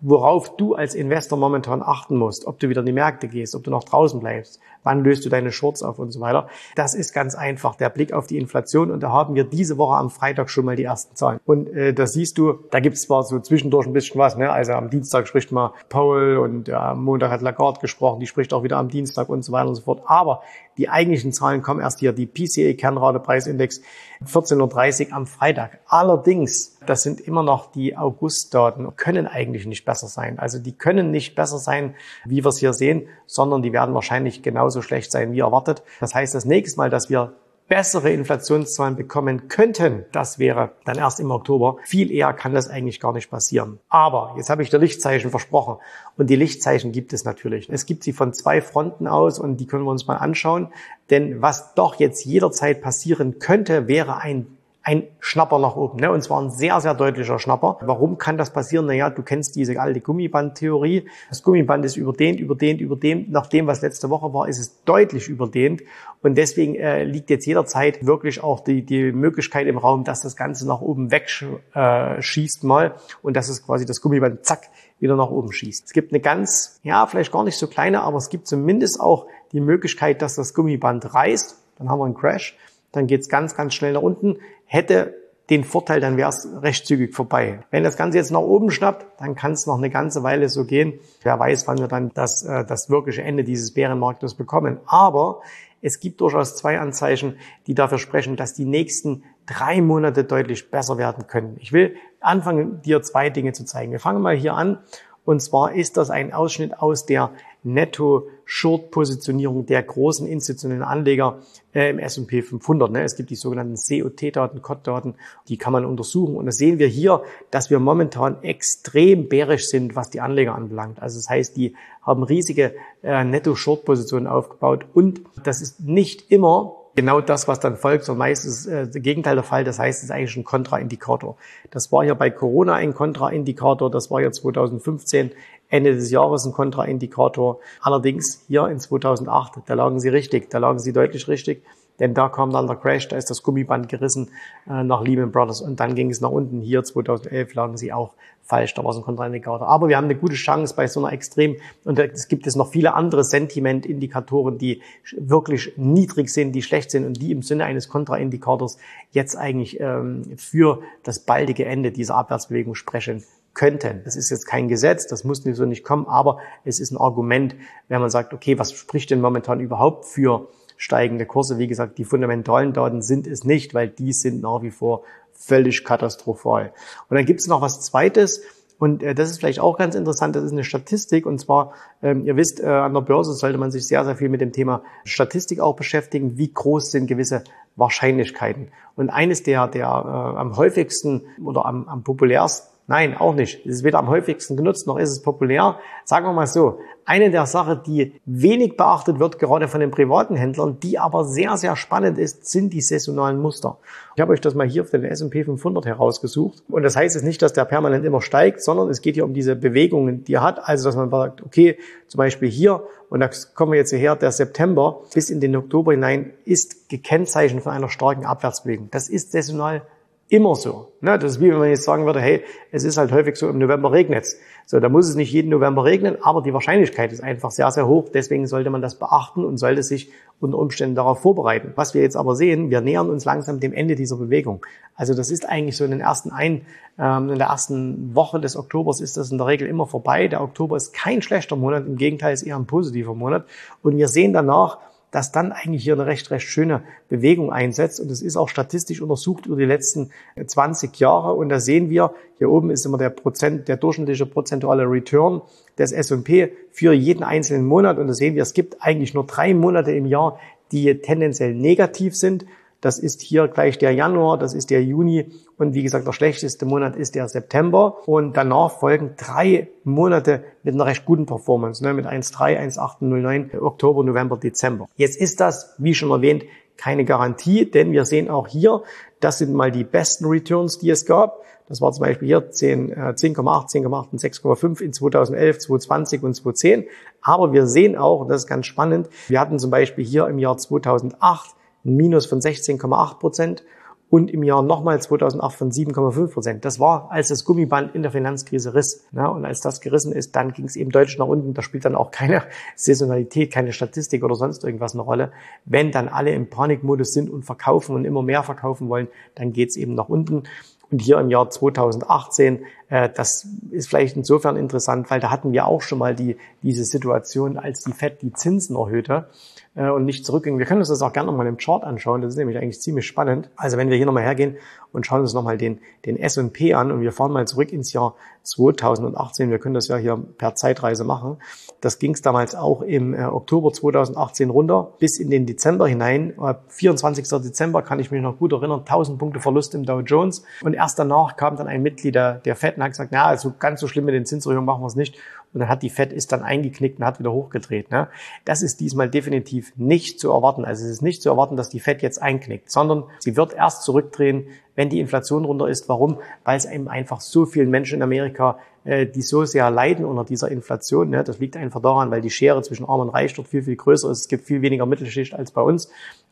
worauf 0.00 0.56
du 0.56 0.74
als 0.74 0.94
Investor 0.94 1.38
momentan 1.38 1.82
achten 1.82 2.16
musst, 2.16 2.46
ob 2.46 2.58
du 2.58 2.68
wieder 2.68 2.80
in 2.80 2.86
die 2.86 2.92
Märkte 2.92 3.28
gehst, 3.28 3.54
ob 3.54 3.64
du 3.64 3.70
noch 3.70 3.84
draußen 3.84 4.20
bleibst, 4.20 4.60
wann 4.82 5.02
löst 5.02 5.24
du 5.24 5.28
deine 5.28 5.52
Shorts 5.52 5.82
auf 5.82 5.98
und 5.98 6.10
so 6.10 6.20
weiter. 6.20 6.48
Das 6.74 6.94
ist 6.94 7.12
ganz 7.12 7.34
einfach 7.34 7.76
der 7.76 7.90
Blick 7.90 8.12
auf 8.12 8.26
die 8.26 8.36
Inflation 8.36 8.90
und 8.90 9.02
da 9.02 9.10
haben 9.10 9.34
wir 9.34 9.44
diese 9.44 9.78
Woche 9.78 9.96
am 9.96 10.10
Freitag 10.10 10.50
schon 10.50 10.64
mal 10.64 10.76
die 10.76 10.84
ersten 10.84 11.14
Zahlen. 11.16 11.40
Und 11.44 11.68
äh, 11.68 11.94
da 11.94 12.06
siehst 12.06 12.38
du, 12.38 12.54
da 12.70 12.80
gibt 12.80 12.96
es 12.96 13.02
zwar 13.02 13.22
so 13.22 13.38
zwischendurch 13.38 13.86
ein 13.86 13.92
bisschen 13.92 14.18
was, 14.20 14.36
ne? 14.36 14.50
also 14.50 14.72
am 14.72 14.90
Dienstag 14.90 15.28
spricht 15.28 15.52
mal 15.52 15.72
Paul 15.88 16.38
und 16.38 16.68
ja, 16.68 16.90
am 16.90 17.04
Montag 17.04 17.30
hat 17.30 17.42
Lagarde 17.42 17.80
gesprochen, 17.80 18.20
die 18.20 18.26
spricht 18.26 18.52
auch 18.52 18.62
wieder 18.62 18.78
am 18.78 18.88
Dienstag 18.88 19.28
und 19.28 19.44
so 19.44 19.52
weiter 19.52 19.68
und 19.68 19.74
so 19.76 19.82
fort. 19.82 20.02
Aber 20.06 20.42
die 20.78 20.88
eigentlichen 20.88 21.32
Zahlen 21.32 21.62
kommen 21.62 21.80
erst 21.80 22.00
hier, 22.00 22.12
die 22.12 22.26
PCA 22.26 22.74
Kernradepreisindex 22.74 23.80
14.30 24.24 25.08
Uhr 25.08 25.12
am 25.14 25.26
Freitag. 25.26 25.78
Allerdings, 25.86 26.78
das 26.86 27.02
sind 27.02 27.20
immer 27.20 27.42
noch 27.42 27.70
die 27.70 27.96
Augustdaten, 27.96 28.94
können 28.96 29.26
eigentlich 29.26 29.66
nicht 29.66 29.84
besser 29.84 30.08
sein. 30.08 30.38
Also 30.38 30.58
die 30.58 30.72
können 30.72 31.10
nicht 31.10 31.34
besser 31.34 31.58
sein, 31.58 31.94
wie 32.24 32.44
wir 32.44 32.48
es 32.48 32.58
hier 32.58 32.72
sehen, 32.72 33.08
sondern 33.26 33.62
die 33.62 33.72
werden 33.72 33.94
wahrscheinlich 33.94 34.42
genauso 34.42 34.82
schlecht 34.82 35.10
sein 35.10 35.32
wie 35.32 35.40
erwartet. 35.40 35.82
Das 36.00 36.14
heißt, 36.14 36.34
das 36.34 36.44
nächste 36.44 36.78
Mal, 36.78 36.90
dass 36.90 37.10
wir 37.10 37.34
bessere 37.68 38.12
Inflationszahlen 38.12 38.96
bekommen 38.96 39.48
könnten, 39.48 40.04
das 40.12 40.38
wäre 40.38 40.72
dann 40.84 40.98
erst 40.98 41.20
im 41.20 41.30
Oktober. 41.30 41.76
Viel 41.84 42.10
eher 42.10 42.32
kann 42.32 42.54
das 42.54 42.68
eigentlich 42.68 43.00
gar 43.00 43.12
nicht 43.12 43.30
passieren. 43.30 43.80
Aber 43.88 44.34
jetzt 44.36 44.50
habe 44.50 44.62
ich 44.62 44.70
dir 44.70 44.78
Lichtzeichen 44.78 45.30
versprochen 45.30 45.78
und 46.16 46.30
die 46.30 46.36
Lichtzeichen 46.36 46.92
gibt 46.92 47.12
es 47.12 47.24
natürlich. 47.24 47.68
Es 47.68 47.86
gibt 47.86 48.04
sie 48.04 48.12
von 48.12 48.32
zwei 48.32 48.60
Fronten 48.62 49.06
aus 49.06 49.38
und 49.38 49.56
die 49.58 49.66
können 49.66 49.84
wir 49.84 49.90
uns 49.90 50.06
mal 50.06 50.16
anschauen. 50.16 50.68
Denn 51.10 51.42
was 51.42 51.74
doch 51.74 51.96
jetzt 51.96 52.24
jederzeit 52.24 52.82
passieren 52.82 53.38
könnte, 53.38 53.88
wäre 53.88 54.18
ein 54.18 54.55
ein 54.86 55.02
Schnapper 55.18 55.58
nach 55.58 55.74
oben. 55.74 55.98
Ne? 55.98 56.12
Und 56.12 56.22
zwar 56.22 56.40
ein 56.40 56.50
sehr, 56.50 56.80
sehr 56.80 56.94
deutlicher 56.94 57.40
Schnapper. 57.40 57.76
Warum 57.80 58.18
kann 58.18 58.38
das 58.38 58.52
passieren? 58.52 58.86
Naja, 58.86 59.10
du 59.10 59.24
kennst 59.24 59.56
diese 59.56 59.80
alte 59.80 60.00
Gummibandtheorie. 60.00 61.08
Das 61.28 61.42
Gummiband 61.42 61.84
ist 61.84 61.96
überdehnt, 61.96 62.38
überdehnt, 62.38 62.80
überdehnt. 62.80 63.28
Nach 63.28 63.48
dem, 63.48 63.66
was 63.66 63.82
letzte 63.82 64.10
Woche 64.10 64.32
war, 64.32 64.48
ist 64.48 64.60
es 64.60 64.84
deutlich 64.84 65.28
überdehnt. 65.28 65.82
Und 66.22 66.38
deswegen 66.38 66.76
äh, 66.76 67.02
liegt 67.02 67.30
jetzt 67.30 67.46
jederzeit 67.46 68.06
wirklich 68.06 68.44
auch 68.44 68.60
die, 68.60 68.86
die 68.86 69.10
Möglichkeit 69.10 69.66
im 69.66 69.76
Raum, 69.76 70.04
dass 70.04 70.22
das 70.22 70.36
Ganze 70.36 70.68
nach 70.68 70.80
oben 70.80 71.10
wegschießt 71.10 72.62
äh, 72.62 72.66
mal 72.66 72.94
und 73.22 73.36
dass 73.36 73.48
es 73.48 73.66
quasi 73.66 73.86
das 73.86 74.00
Gummiband 74.00 74.46
zack 74.46 74.70
wieder 75.00 75.16
nach 75.16 75.30
oben 75.30 75.52
schießt. 75.52 75.86
Es 75.86 75.92
gibt 75.94 76.12
eine 76.12 76.20
ganz, 76.20 76.78
ja, 76.84 77.04
vielleicht 77.08 77.32
gar 77.32 77.42
nicht 77.42 77.58
so 77.58 77.66
kleine, 77.66 78.02
aber 78.02 78.18
es 78.18 78.28
gibt 78.28 78.46
zumindest 78.46 79.00
auch 79.00 79.26
die 79.50 79.60
Möglichkeit, 79.60 80.22
dass 80.22 80.36
das 80.36 80.54
Gummiband 80.54 81.12
reißt. 81.12 81.60
Dann 81.78 81.90
haben 81.90 81.98
wir 81.98 82.04
einen 82.04 82.14
Crash 82.14 82.56
dann 82.96 83.06
geht's 83.06 83.28
ganz, 83.28 83.54
ganz 83.54 83.74
schnell 83.74 83.92
nach 83.92 84.02
unten. 84.02 84.38
Hätte 84.64 85.14
den 85.50 85.62
Vorteil, 85.62 86.00
dann 86.00 86.16
wäre 86.16 86.28
es 86.28 86.48
recht 86.60 86.86
zügig 86.86 87.14
vorbei. 87.14 87.60
Wenn 87.70 87.84
das 87.84 87.96
Ganze 87.96 88.18
jetzt 88.18 88.32
nach 88.32 88.40
oben 88.40 88.70
schnappt, 88.70 89.06
dann 89.20 89.36
kann 89.36 89.52
es 89.52 89.66
noch 89.66 89.78
eine 89.78 89.90
ganze 89.90 90.22
Weile 90.22 90.48
so 90.48 90.64
gehen. 90.64 90.98
Wer 91.22 91.38
weiß, 91.38 91.68
wann 91.68 91.78
wir 91.78 91.86
dann 91.86 92.10
das, 92.14 92.42
äh, 92.42 92.64
das 92.64 92.90
wirkliche 92.90 93.22
Ende 93.22 93.44
dieses 93.44 93.72
Bärenmarktes 93.72 94.34
bekommen. 94.34 94.80
Aber 94.86 95.42
es 95.82 96.00
gibt 96.00 96.20
durchaus 96.20 96.56
zwei 96.56 96.80
Anzeichen, 96.80 97.36
die 97.68 97.74
dafür 97.74 97.98
sprechen, 97.98 98.34
dass 98.34 98.54
die 98.54 98.64
nächsten 98.64 99.22
drei 99.46 99.80
Monate 99.80 100.24
deutlich 100.24 100.70
besser 100.70 100.98
werden 100.98 101.28
können. 101.28 101.56
Ich 101.60 101.72
will 101.72 101.94
anfangen, 102.20 102.82
dir 102.82 103.02
zwei 103.02 103.30
Dinge 103.30 103.52
zu 103.52 103.64
zeigen. 103.64 103.92
Wir 103.92 104.00
fangen 104.00 104.22
mal 104.22 104.34
hier 104.34 104.54
an. 104.54 104.78
Und 105.24 105.40
zwar 105.40 105.74
ist 105.74 105.96
das 105.96 106.10
ein 106.10 106.32
Ausschnitt 106.32 106.78
aus 106.78 107.06
der 107.06 107.30
Netto-Short-Positionierung 107.66 109.66
der 109.66 109.82
großen 109.82 110.26
institutionellen 110.26 110.84
Anleger 110.84 111.40
äh, 111.74 111.90
im 111.90 111.98
S&P 111.98 112.42
500. 112.42 112.90
Ne? 112.90 113.02
Es 113.02 113.16
gibt 113.16 113.30
die 113.30 113.34
sogenannten 113.34 113.74
COT-Daten, 113.74 114.62
COT-Daten, 114.62 115.14
die 115.48 115.58
kann 115.58 115.72
man 115.72 115.84
untersuchen. 115.84 116.36
Und 116.36 116.46
da 116.46 116.52
sehen 116.52 116.78
wir 116.78 116.86
hier, 116.86 117.22
dass 117.50 117.68
wir 117.68 117.80
momentan 117.80 118.42
extrem 118.42 119.28
bärisch 119.28 119.66
sind, 119.66 119.96
was 119.96 120.10
die 120.10 120.20
Anleger 120.20 120.54
anbelangt. 120.54 121.02
Also 121.02 121.18
das 121.18 121.28
heißt, 121.28 121.56
die 121.56 121.74
haben 122.02 122.22
riesige 122.22 122.74
äh, 123.02 123.24
Netto-Short-Positionen 123.24 124.28
aufgebaut 124.28 124.86
und 124.94 125.22
das 125.42 125.60
ist 125.60 125.80
nicht 125.80 126.30
immer 126.30 126.76
genau 126.96 127.20
das, 127.20 127.46
was 127.46 127.60
dann 127.60 127.76
folgt, 127.76 128.04
sondern 128.04 128.30
meistens 128.30 128.66
äh, 128.66 128.88
das 128.88 129.02
Gegenteil 129.02 129.36
der 129.36 129.44
Fall. 129.44 129.62
Das 129.62 129.78
heißt, 129.78 129.98
es 129.98 130.04
ist 130.04 130.10
eigentlich 130.10 130.36
ein 130.36 130.44
Kontraindikator. 130.44 131.36
Das 131.70 131.92
war 131.92 132.02
hier 132.02 132.16
bei 132.16 132.30
Corona 132.30 132.74
ein 132.74 132.94
Kontraindikator, 132.94 133.90
das 133.90 134.10
war 134.10 134.20
ja 134.20 134.32
2015 134.32 135.30
Ende 135.68 135.94
des 135.94 136.10
Jahres 136.10 136.44
ein 136.46 136.52
Kontraindikator. 136.52 137.60
Allerdings 137.80 138.42
hier 138.48 138.66
in 138.68 138.80
2008, 138.80 139.60
da 139.66 139.74
lagen 139.74 140.00
sie 140.00 140.08
richtig, 140.08 140.50
da 140.50 140.58
lagen 140.58 140.78
sie 140.78 140.92
deutlich 140.92 141.28
richtig. 141.28 141.62
Denn 141.98 142.14
da 142.14 142.28
kam 142.28 142.50
dann 142.50 142.66
der 142.66 142.76
Crash, 142.76 143.08
da 143.08 143.16
ist 143.16 143.30
das 143.30 143.42
Gummiband 143.42 143.88
gerissen 143.88 144.30
äh, 144.68 144.82
nach 144.82 145.02
Lehman 145.02 145.32
Brothers 145.32 145.60
und 145.60 145.80
dann 145.80 145.94
ging 145.94 146.10
es 146.10 146.20
nach 146.20 146.30
unten. 146.30 146.60
Hier 146.60 146.84
2011 146.84 147.54
lagen 147.54 147.76
sie 147.76 147.92
auch 147.92 148.14
falsch, 148.42 148.74
da 148.74 148.84
war 148.84 148.92
es 148.92 148.96
ein 148.96 149.02
Kontraindikator. 149.02 149.66
Aber 149.66 149.88
wir 149.88 149.96
haben 149.96 150.04
eine 150.04 150.14
gute 150.14 150.34
Chance 150.34 150.74
bei 150.76 150.86
so 150.86 151.00
einer 151.00 151.12
extrem, 151.12 151.56
und 151.84 151.98
es 151.98 152.28
gibt 152.28 152.46
es 152.46 152.54
noch 152.54 152.70
viele 152.70 152.94
andere 152.94 153.24
Sentimentindikatoren, 153.24 154.58
die 154.58 154.82
wirklich 155.16 155.72
niedrig 155.76 156.32
sind, 156.32 156.52
die 156.52 156.62
schlecht 156.62 156.90
sind 156.90 157.04
und 157.04 157.20
die 157.20 157.32
im 157.32 157.42
Sinne 157.42 157.64
eines 157.64 157.88
Kontraindikators 157.88 158.78
jetzt 159.10 159.36
eigentlich 159.36 159.80
ähm, 159.80 160.36
für 160.36 160.80
das 161.02 161.20
baldige 161.20 161.64
Ende 161.64 161.90
dieser 161.90 162.14
Abwärtsbewegung 162.16 162.74
sprechen 162.74 163.24
könnten. 163.56 164.02
Das 164.04 164.16
ist 164.16 164.30
jetzt 164.30 164.46
kein 164.46 164.68
Gesetz, 164.68 165.06
das 165.06 165.24
muss 165.24 165.42
so 165.42 165.64
nicht 165.64 165.82
kommen, 165.82 166.06
aber 166.06 166.38
es 166.64 166.78
ist 166.78 166.92
ein 166.92 166.98
Argument, 166.98 167.56
wenn 167.88 168.00
man 168.00 168.10
sagt, 168.10 168.34
okay, 168.34 168.58
was 168.58 168.72
spricht 168.72 169.10
denn 169.10 169.20
momentan 169.20 169.60
überhaupt 169.60 170.04
für 170.04 170.48
steigende 170.76 171.26
Kurse? 171.26 171.58
Wie 171.58 171.66
gesagt, 171.66 171.98
die 171.98 172.04
fundamentalen 172.04 172.72
Daten 172.72 173.02
sind 173.02 173.26
es 173.26 173.44
nicht, 173.44 173.74
weil 173.74 173.88
die 173.88 174.12
sind 174.12 174.42
nach 174.42 174.62
wie 174.62 174.70
vor 174.70 175.02
völlig 175.32 175.84
katastrophal. 175.84 176.72
Und 177.08 177.16
dann 177.16 177.26
gibt 177.26 177.40
es 177.40 177.46
noch 177.46 177.60
was 177.60 177.80
Zweites, 177.80 178.42
und 178.78 179.02
äh, 179.02 179.14
das 179.14 179.30
ist 179.30 179.38
vielleicht 179.38 179.60
auch 179.60 179.78
ganz 179.78 179.94
interessant, 179.94 180.36
das 180.36 180.44
ist 180.44 180.52
eine 180.52 180.64
Statistik. 180.64 181.26
Und 181.26 181.38
zwar, 181.38 181.72
ähm, 182.02 182.24
ihr 182.24 182.36
wisst, 182.36 182.60
äh, 182.60 182.66
an 182.66 182.94
der 182.94 183.00
Börse 183.00 183.32
sollte 183.32 183.58
man 183.58 183.70
sich 183.70 183.86
sehr, 183.86 184.04
sehr 184.04 184.16
viel 184.16 184.28
mit 184.28 184.40
dem 184.40 184.52
Thema 184.52 184.82
Statistik 185.04 185.60
auch 185.60 185.76
beschäftigen. 185.76 186.36
Wie 186.36 186.52
groß 186.52 186.90
sind 186.90 187.06
gewisse 187.06 187.44
Wahrscheinlichkeiten? 187.76 188.68
Und 188.94 189.10
eines 189.10 189.42
der, 189.42 189.66
der 189.68 189.86
äh, 189.86 190.38
am 190.38 190.56
häufigsten 190.56 191.22
oder 191.42 191.64
am, 191.64 191.88
am 191.88 192.02
populärsten 192.02 192.75
Nein, 192.88 193.16
auch 193.16 193.34
nicht. 193.34 193.66
Es 193.66 193.76
ist 193.76 193.84
weder 193.84 193.98
am 193.98 194.08
häufigsten 194.08 194.56
genutzt, 194.56 194.86
noch 194.86 194.96
ist 194.96 195.10
es 195.10 195.20
populär. 195.20 195.80
Sagen 196.04 196.24
wir 196.24 196.32
mal 196.32 196.46
so, 196.46 196.78
eine 197.04 197.32
der 197.32 197.46
Sachen, 197.46 197.82
die 197.84 198.20
wenig 198.26 198.76
beachtet 198.76 199.18
wird, 199.18 199.40
gerade 199.40 199.66
von 199.66 199.80
den 199.80 199.90
privaten 199.90 200.36
Händlern, 200.36 200.78
die 200.78 200.96
aber 200.96 201.24
sehr, 201.24 201.56
sehr 201.56 201.74
spannend 201.74 202.16
ist, 202.16 202.48
sind 202.48 202.72
die 202.72 202.80
saisonalen 202.80 203.38
Muster. 203.40 203.78
Ich 204.14 204.20
habe 204.20 204.32
euch 204.32 204.40
das 204.40 204.54
mal 204.54 204.68
hier 204.68 204.82
auf 204.82 204.90
den 204.90 205.04
S&P 205.04 205.44
500 205.44 205.84
herausgesucht. 205.84 206.62
Und 206.68 206.84
das 206.84 206.94
heißt 206.94 207.16
jetzt 207.16 207.24
nicht, 207.24 207.42
dass 207.42 207.52
der 207.52 207.64
permanent 207.64 208.04
immer 208.04 208.22
steigt, 208.22 208.62
sondern 208.62 208.88
es 208.88 209.02
geht 209.02 209.16
hier 209.16 209.24
um 209.24 209.34
diese 209.34 209.56
Bewegungen, 209.56 210.22
die 210.22 210.34
er 210.34 210.42
hat. 210.42 210.60
Also, 210.68 210.88
dass 210.88 210.96
man 210.96 211.10
sagt, 211.10 211.42
okay, 211.44 211.78
zum 212.06 212.18
Beispiel 212.18 212.48
hier, 212.48 212.84
und 213.08 213.18
da 213.18 213.30
kommen 213.54 213.72
wir 213.72 213.78
jetzt 213.78 213.90
hierher, 213.90 214.14
der 214.14 214.30
September 214.30 215.02
bis 215.12 215.28
in 215.30 215.40
den 215.40 215.56
Oktober 215.56 215.92
hinein 215.92 216.32
ist 216.44 216.88
gekennzeichnet 216.88 217.64
von 217.64 217.72
einer 217.72 217.88
starken 217.88 218.24
Abwärtsbewegung. 218.24 218.88
Das 218.92 219.08
ist 219.08 219.32
saisonal 219.32 219.82
immer 220.28 220.56
so. 220.56 220.88
Ne? 221.00 221.18
Das 221.18 221.32
ist 221.32 221.40
wie 221.40 221.50
wenn 221.50 221.58
man 221.58 221.68
jetzt 221.68 221.84
sagen 221.84 222.04
würde, 222.04 222.20
hey, 222.20 222.42
es 222.72 222.84
ist 222.84 222.96
halt 222.96 223.12
häufig 223.12 223.36
so, 223.36 223.48
im 223.48 223.58
November 223.58 223.92
regnet 223.92 224.26
So, 224.66 224.80
da 224.80 224.88
muss 224.88 225.08
es 225.08 225.14
nicht 225.14 225.32
jeden 225.32 225.50
November 225.50 225.84
regnen, 225.84 226.16
aber 226.20 226.42
die 226.42 226.52
Wahrscheinlichkeit 226.52 227.12
ist 227.12 227.22
einfach 227.22 227.52
sehr, 227.52 227.70
sehr 227.70 227.86
hoch. 227.86 228.08
Deswegen 228.12 228.46
sollte 228.46 228.70
man 228.70 228.82
das 228.82 228.98
beachten 228.98 229.44
und 229.44 229.58
sollte 229.58 229.82
sich 229.82 230.10
unter 230.40 230.58
Umständen 230.58 230.96
darauf 230.96 231.20
vorbereiten. 231.20 231.72
Was 231.76 231.94
wir 231.94 232.02
jetzt 232.02 232.16
aber 232.16 232.34
sehen, 232.34 232.70
wir 232.70 232.80
nähern 232.80 233.08
uns 233.08 233.24
langsam 233.24 233.60
dem 233.60 233.72
Ende 233.72 233.94
dieser 233.94 234.16
Bewegung. 234.16 234.66
Also 234.96 235.14
das 235.14 235.30
ist 235.30 235.48
eigentlich 235.48 235.76
so 235.76 235.84
in 235.84 235.92
den 235.92 236.00
ersten 236.00 236.30
ein, 236.32 236.62
ähm, 236.98 237.30
in 237.30 237.38
der 237.38 237.48
ersten 237.48 238.14
Woche 238.14 238.40
des 238.40 238.56
Oktobers 238.56 239.00
ist 239.00 239.16
das 239.16 239.30
in 239.30 239.38
der 239.38 239.46
Regel 239.46 239.68
immer 239.68 239.86
vorbei. 239.86 240.26
Der 240.26 240.42
Oktober 240.42 240.76
ist 240.76 240.92
kein 240.92 241.22
schlechter 241.22 241.54
Monat, 241.54 241.86
im 241.86 241.96
Gegenteil 241.96 242.34
ist 242.34 242.42
eher 242.42 242.56
ein 242.56 242.66
positiver 242.66 243.14
Monat. 243.14 243.46
Und 243.82 243.96
wir 243.96 244.08
sehen 244.08 244.32
danach, 244.32 244.78
dass 245.16 245.32
dann 245.32 245.50
eigentlich 245.50 245.82
hier 245.82 245.94
eine 245.94 246.04
recht, 246.04 246.30
recht 246.30 246.46
schöne 246.46 246.82
Bewegung 247.08 247.50
einsetzt. 247.50 248.00
Und 248.00 248.10
es 248.10 248.20
ist 248.20 248.36
auch 248.36 248.50
statistisch 248.50 249.00
untersucht 249.00 249.46
über 249.46 249.56
die 249.56 249.64
letzten 249.64 250.10
20 250.46 250.94
Jahre. 251.00 251.32
Und 251.32 251.48
da 251.48 251.58
sehen 251.58 251.88
wir, 251.88 252.12
hier 252.36 252.50
oben 252.50 252.68
ist 252.68 252.84
immer 252.84 252.98
der 252.98 253.08
Prozent, 253.08 253.66
der 253.66 253.78
durchschnittliche 253.78 254.26
prozentuale 254.26 254.82
Return 254.82 255.40
des 255.78 255.92
S&P 255.92 256.52
für 256.70 256.92
jeden 256.92 257.22
einzelnen 257.22 257.64
Monat. 257.64 257.96
Und 257.96 258.08
da 258.08 258.12
sehen 258.12 258.34
wir, 258.34 258.42
es 258.42 258.52
gibt 258.52 258.82
eigentlich 258.82 259.14
nur 259.14 259.24
drei 259.24 259.54
Monate 259.54 259.90
im 259.92 260.04
Jahr, 260.04 260.38
die 260.70 260.98
tendenziell 260.98 261.54
negativ 261.54 262.14
sind. 262.14 262.44
Das 262.86 263.00
ist 263.00 263.20
hier 263.20 263.48
gleich 263.48 263.78
der 263.78 263.90
Januar, 263.90 264.38
das 264.38 264.54
ist 264.54 264.70
der 264.70 264.80
Juni 264.80 265.32
und 265.58 265.74
wie 265.74 265.82
gesagt, 265.82 266.06
der 266.06 266.12
schlechteste 266.12 266.66
Monat 266.66 266.94
ist 266.94 267.16
der 267.16 267.26
September. 267.26 268.06
Und 268.06 268.36
danach 268.36 268.70
folgen 268.78 269.14
drei 269.16 269.66
Monate 269.82 270.44
mit 270.62 270.74
einer 270.74 270.86
recht 270.86 271.04
guten 271.04 271.26
Performance, 271.26 271.82
ne, 271.82 271.92
mit 271.94 272.06
1,3, 272.06 272.56
1,809, 272.56 273.50
Oktober, 273.60 274.04
November, 274.04 274.36
Dezember. 274.36 274.88
Jetzt 274.94 275.20
ist 275.20 275.40
das, 275.40 275.74
wie 275.78 275.94
schon 275.94 276.12
erwähnt, 276.12 276.44
keine 276.76 277.04
Garantie, 277.04 277.68
denn 277.68 277.90
wir 277.90 278.04
sehen 278.04 278.30
auch 278.30 278.46
hier, 278.46 278.84
das 279.18 279.38
sind 279.38 279.52
mal 279.52 279.72
die 279.72 279.82
besten 279.82 280.26
Returns, 280.26 280.78
die 280.78 280.90
es 280.90 281.06
gab. 281.06 281.42
Das 281.66 281.80
war 281.80 281.90
zum 281.90 282.04
Beispiel 282.04 282.28
hier 282.28 282.52
10,8, 282.52 283.18
10,8 283.18 283.84
10,8 283.84 284.12
und 284.12 284.20
6,5 284.20 284.80
in 284.80 284.92
2011, 284.92 285.58
2020 285.58 286.22
und 286.22 286.34
2010. 286.34 286.84
Aber 287.20 287.52
wir 287.52 287.66
sehen 287.66 287.96
auch, 287.96 288.28
das 288.28 288.42
ist 288.42 288.46
ganz 288.46 288.66
spannend, 288.66 289.08
wir 289.26 289.40
hatten 289.40 289.58
zum 289.58 289.72
Beispiel 289.72 290.04
hier 290.04 290.28
im 290.28 290.38
Jahr 290.38 290.56
2008 290.56 291.56
ein 291.86 291.96
Minus 291.96 292.26
von 292.26 292.40
16,8 292.40 293.18
Prozent 293.18 293.64
und 294.08 294.30
im 294.30 294.42
Jahr 294.44 294.62
nochmal 294.62 295.00
2008 295.00 295.56
von 295.56 295.70
7,5 295.72 296.32
Prozent. 296.32 296.64
Das 296.64 296.78
war, 296.78 297.10
als 297.10 297.28
das 297.28 297.44
Gummiband 297.44 297.94
in 297.94 298.02
der 298.02 298.12
Finanzkrise 298.12 298.74
riss. 298.74 299.04
Ja, 299.12 299.26
und 299.26 299.44
als 299.44 299.60
das 299.60 299.80
gerissen 299.80 300.12
ist, 300.12 300.36
dann 300.36 300.52
ging 300.52 300.66
es 300.66 300.76
eben 300.76 300.90
deutlich 300.90 301.18
nach 301.18 301.26
unten. 301.26 301.54
Da 301.54 301.62
spielt 301.62 301.84
dann 301.84 301.96
auch 301.96 302.12
keine 302.12 302.44
Saisonalität, 302.76 303.52
keine 303.52 303.72
Statistik 303.72 304.22
oder 304.22 304.36
sonst 304.36 304.62
irgendwas 304.62 304.94
eine 304.94 305.02
Rolle. 305.02 305.32
Wenn 305.64 305.90
dann 305.90 306.08
alle 306.08 306.32
im 306.32 306.48
Panikmodus 306.48 307.12
sind 307.12 307.28
und 307.28 307.44
verkaufen 307.44 307.96
und 307.96 308.04
immer 308.04 308.22
mehr 308.22 308.44
verkaufen 308.44 308.88
wollen, 308.88 309.08
dann 309.34 309.52
geht 309.52 309.70
es 309.70 309.76
eben 309.76 309.94
nach 309.94 310.08
unten. 310.08 310.44
Und 310.90 311.00
hier 311.00 311.18
im 311.18 311.30
Jahr 311.30 311.50
2018, 311.50 312.64
äh, 312.88 313.08
das 313.14 313.46
ist 313.70 313.88
vielleicht 313.88 314.16
insofern 314.16 314.56
interessant, 314.56 315.10
weil 315.10 315.20
da 315.20 315.30
hatten 315.30 315.52
wir 315.52 315.66
auch 315.66 315.82
schon 315.82 315.98
mal 315.98 316.14
die, 316.14 316.36
diese 316.62 316.84
Situation, 316.84 317.58
als 317.58 317.82
die 317.82 317.92
FED 317.92 318.22
die 318.22 318.32
Zinsen 318.32 318.76
erhöhte 318.76 319.28
äh, 319.74 319.88
und 319.88 320.04
nicht 320.04 320.24
zurückging. 320.24 320.58
Wir 320.58 320.66
können 320.66 320.80
uns 320.80 320.88
das 320.88 321.02
auch 321.02 321.12
gerne 321.12 321.30
nochmal 321.30 321.46
im 321.46 321.56
Chart 321.56 321.82
anschauen. 321.82 322.22
Das 322.22 322.34
ist 322.34 322.38
nämlich 322.38 322.58
eigentlich 322.58 322.80
ziemlich 322.80 323.06
spannend. 323.06 323.50
Also 323.56 323.76
wenn 323.76 323.90
wir 323.90 323.96
hier 323.96 324.06
nochmal 324.06 324.22
hergehen 324.22 324.56
und 324.96 325.04
schauen 325.04 325.20
uns 325.20 325.34
nochmal 325.34 325.58
den, 325.58 325.78
den 326.06 326.18
S&P 326.18 326.72
an 326.72 326.90
und 326.90 327.02
wir 327.02 327.12
fahren 327.12 327.30
mal 327.30 327.46
zurück 327.46 327.70
ins 327.70 327.92
Jahr 327.92 328.14
2018. 328.44 329.50
Wir 329.50 329.58
können 329.58 329.74
das 329.74 329.88
ja 329.88 329.96
hier 329.96 330.16
per 330.16 330.54
Zeitreise 330.54 331.04
machen. 331.04 331.36
Das 331.82 331.98
ging 331.98 332.14
es 332.14 332.22
damals 332.22 332.54
auch 332.54 332.80
im 332.80 333.12
äh, 333.12 333.24
Oktober 333.24 333.72
2018 333.72 334.48
runter 334.48 334.94
bis 334.98 335.18
in 335.18 335.28
den 335.28 335.44
Dezember 335.44 335.86
hinein. 335.86 336.32
Äh, 336.40 336.54
24. 336.68 337.28
Dezember 337.42 337.82
kann 337.82 337.98
ich 337.98 338.10
mich 338.10 338.22
noch 338.22 338.38
gut 338.38 338.52
erinnern. 338.52 338.80
1000 338.80 339.18
Punkte 339.18 339.40
Verlust 339.40 339.74
im 339.74 339.84
Dow 339.84 340.00
Jones. 340.00 340.44
Und 340.62 340.72
erst 340.72 340.98
danach 340.98 341.36
kam 341.36 341.56
dann 341.56 341.66
ein 341.66 341.82
Mitglied 341.82 342.14
der, 342.14 342.36
der 342.36 342.56
FED 342.56 342.78
und 342.78 342.82
hat 342.82 342.92
gesagt, 342.92 343.10
na, 343.12 343.26
also 343.26 343.52
ganz 343.58 343.80
so 343.80 343.88
schlimm 343.88 344.06
mit 344.06 344.14
den 344.14 344.24
Zinserhöhungen 344.24 344.64
machen 344.64 344.82
wir 344.82 344.86
es 344.86 344.96
nicht. 344.96 345.18
Und 345.52 345.60
dann 345.60 345.68
hat 345.68 345.82
die 345.82 345.90
FED 345.90 346.12
ist 346.12 346.32
dann 346.32 346.42
eingeknickt 346.42 346.98
und 346.98 347.06
hat 347.06 347.18
wieder 347.18 347.32
hochgedreht. 347.32 347.90
Ne? 347.90 348.08
Das 348.44 348.62
ist 348.62 348.80
diesmal 348.80 349.08
definitiv 349.08 349.72
nicht 349.76 350.20
zu 350.20 350.30
erwarten. 350.30 350.64
Also 350.64 350.84
es 350.84 350.90
ist 350.90 351.02
nicht 351.02 351.22
zu 351.22 351.30
erwarten, 351.30 351.56
dass 351.56 351.70
die 351.70 351.80
FED 351.80 352.02
jetzt 352.02 352.20
einknickt, 352.20 352.70
sondern 352.70 353.04
sie 353.20 353.36
wird 353.36 353.54
erst 353.54 353.82
zurückdrehen, 353.82 354.48
wenn 354.74 354.90
die 354.90 355.00
Inflation 355.00 355.44
runter 355.44 355.68
ist. 355.68 355.88
Warum? 355.88 356.18
Weil 356.44 356.58
es 356.58 356.66
eben 356.66 356.88
einfach 356.88 357.20
so 357.20 357.46
vielen 357.46 357.70
Menschen 357.70 357.96
in 357.96 358.02
Amerika, 358.02 358.58
äh, 358.84 359.06
die 359.06 359.22
so 359.22 359.44
sehr 359.44 359.70
leiden 359.70 360.04
unter 360.04 360.24
dieser 360.24 360.50
Inflation. 360.50 361.10
Ne? 361.10 361.24
Das 361.24 361.38
liegt 361.38 361.56
einfach 361.56 361.80
daran, 361.80 362.10
weil 362.10 362.20
die 362.20 362.30
Schere 362.30 362.62
zwischen 362.62 362.86
Arm 362.86 363.00
und 363.00 363.08
Reich 363.08 363.34
dort 363.34 363.48
viel, 363.48 363.62
viel 363.62 363.76
größer 363.76 364.10
ist. 364.10 364.20
Es 364.20 364.28
gibt 364.28 364.44
viel 364.44 364.62
weniger 364.62 364.86
Mittelschicht 364.86 365.34
als 365.34 365.50
bei 365.50 365.62
uns. 365.62 365.86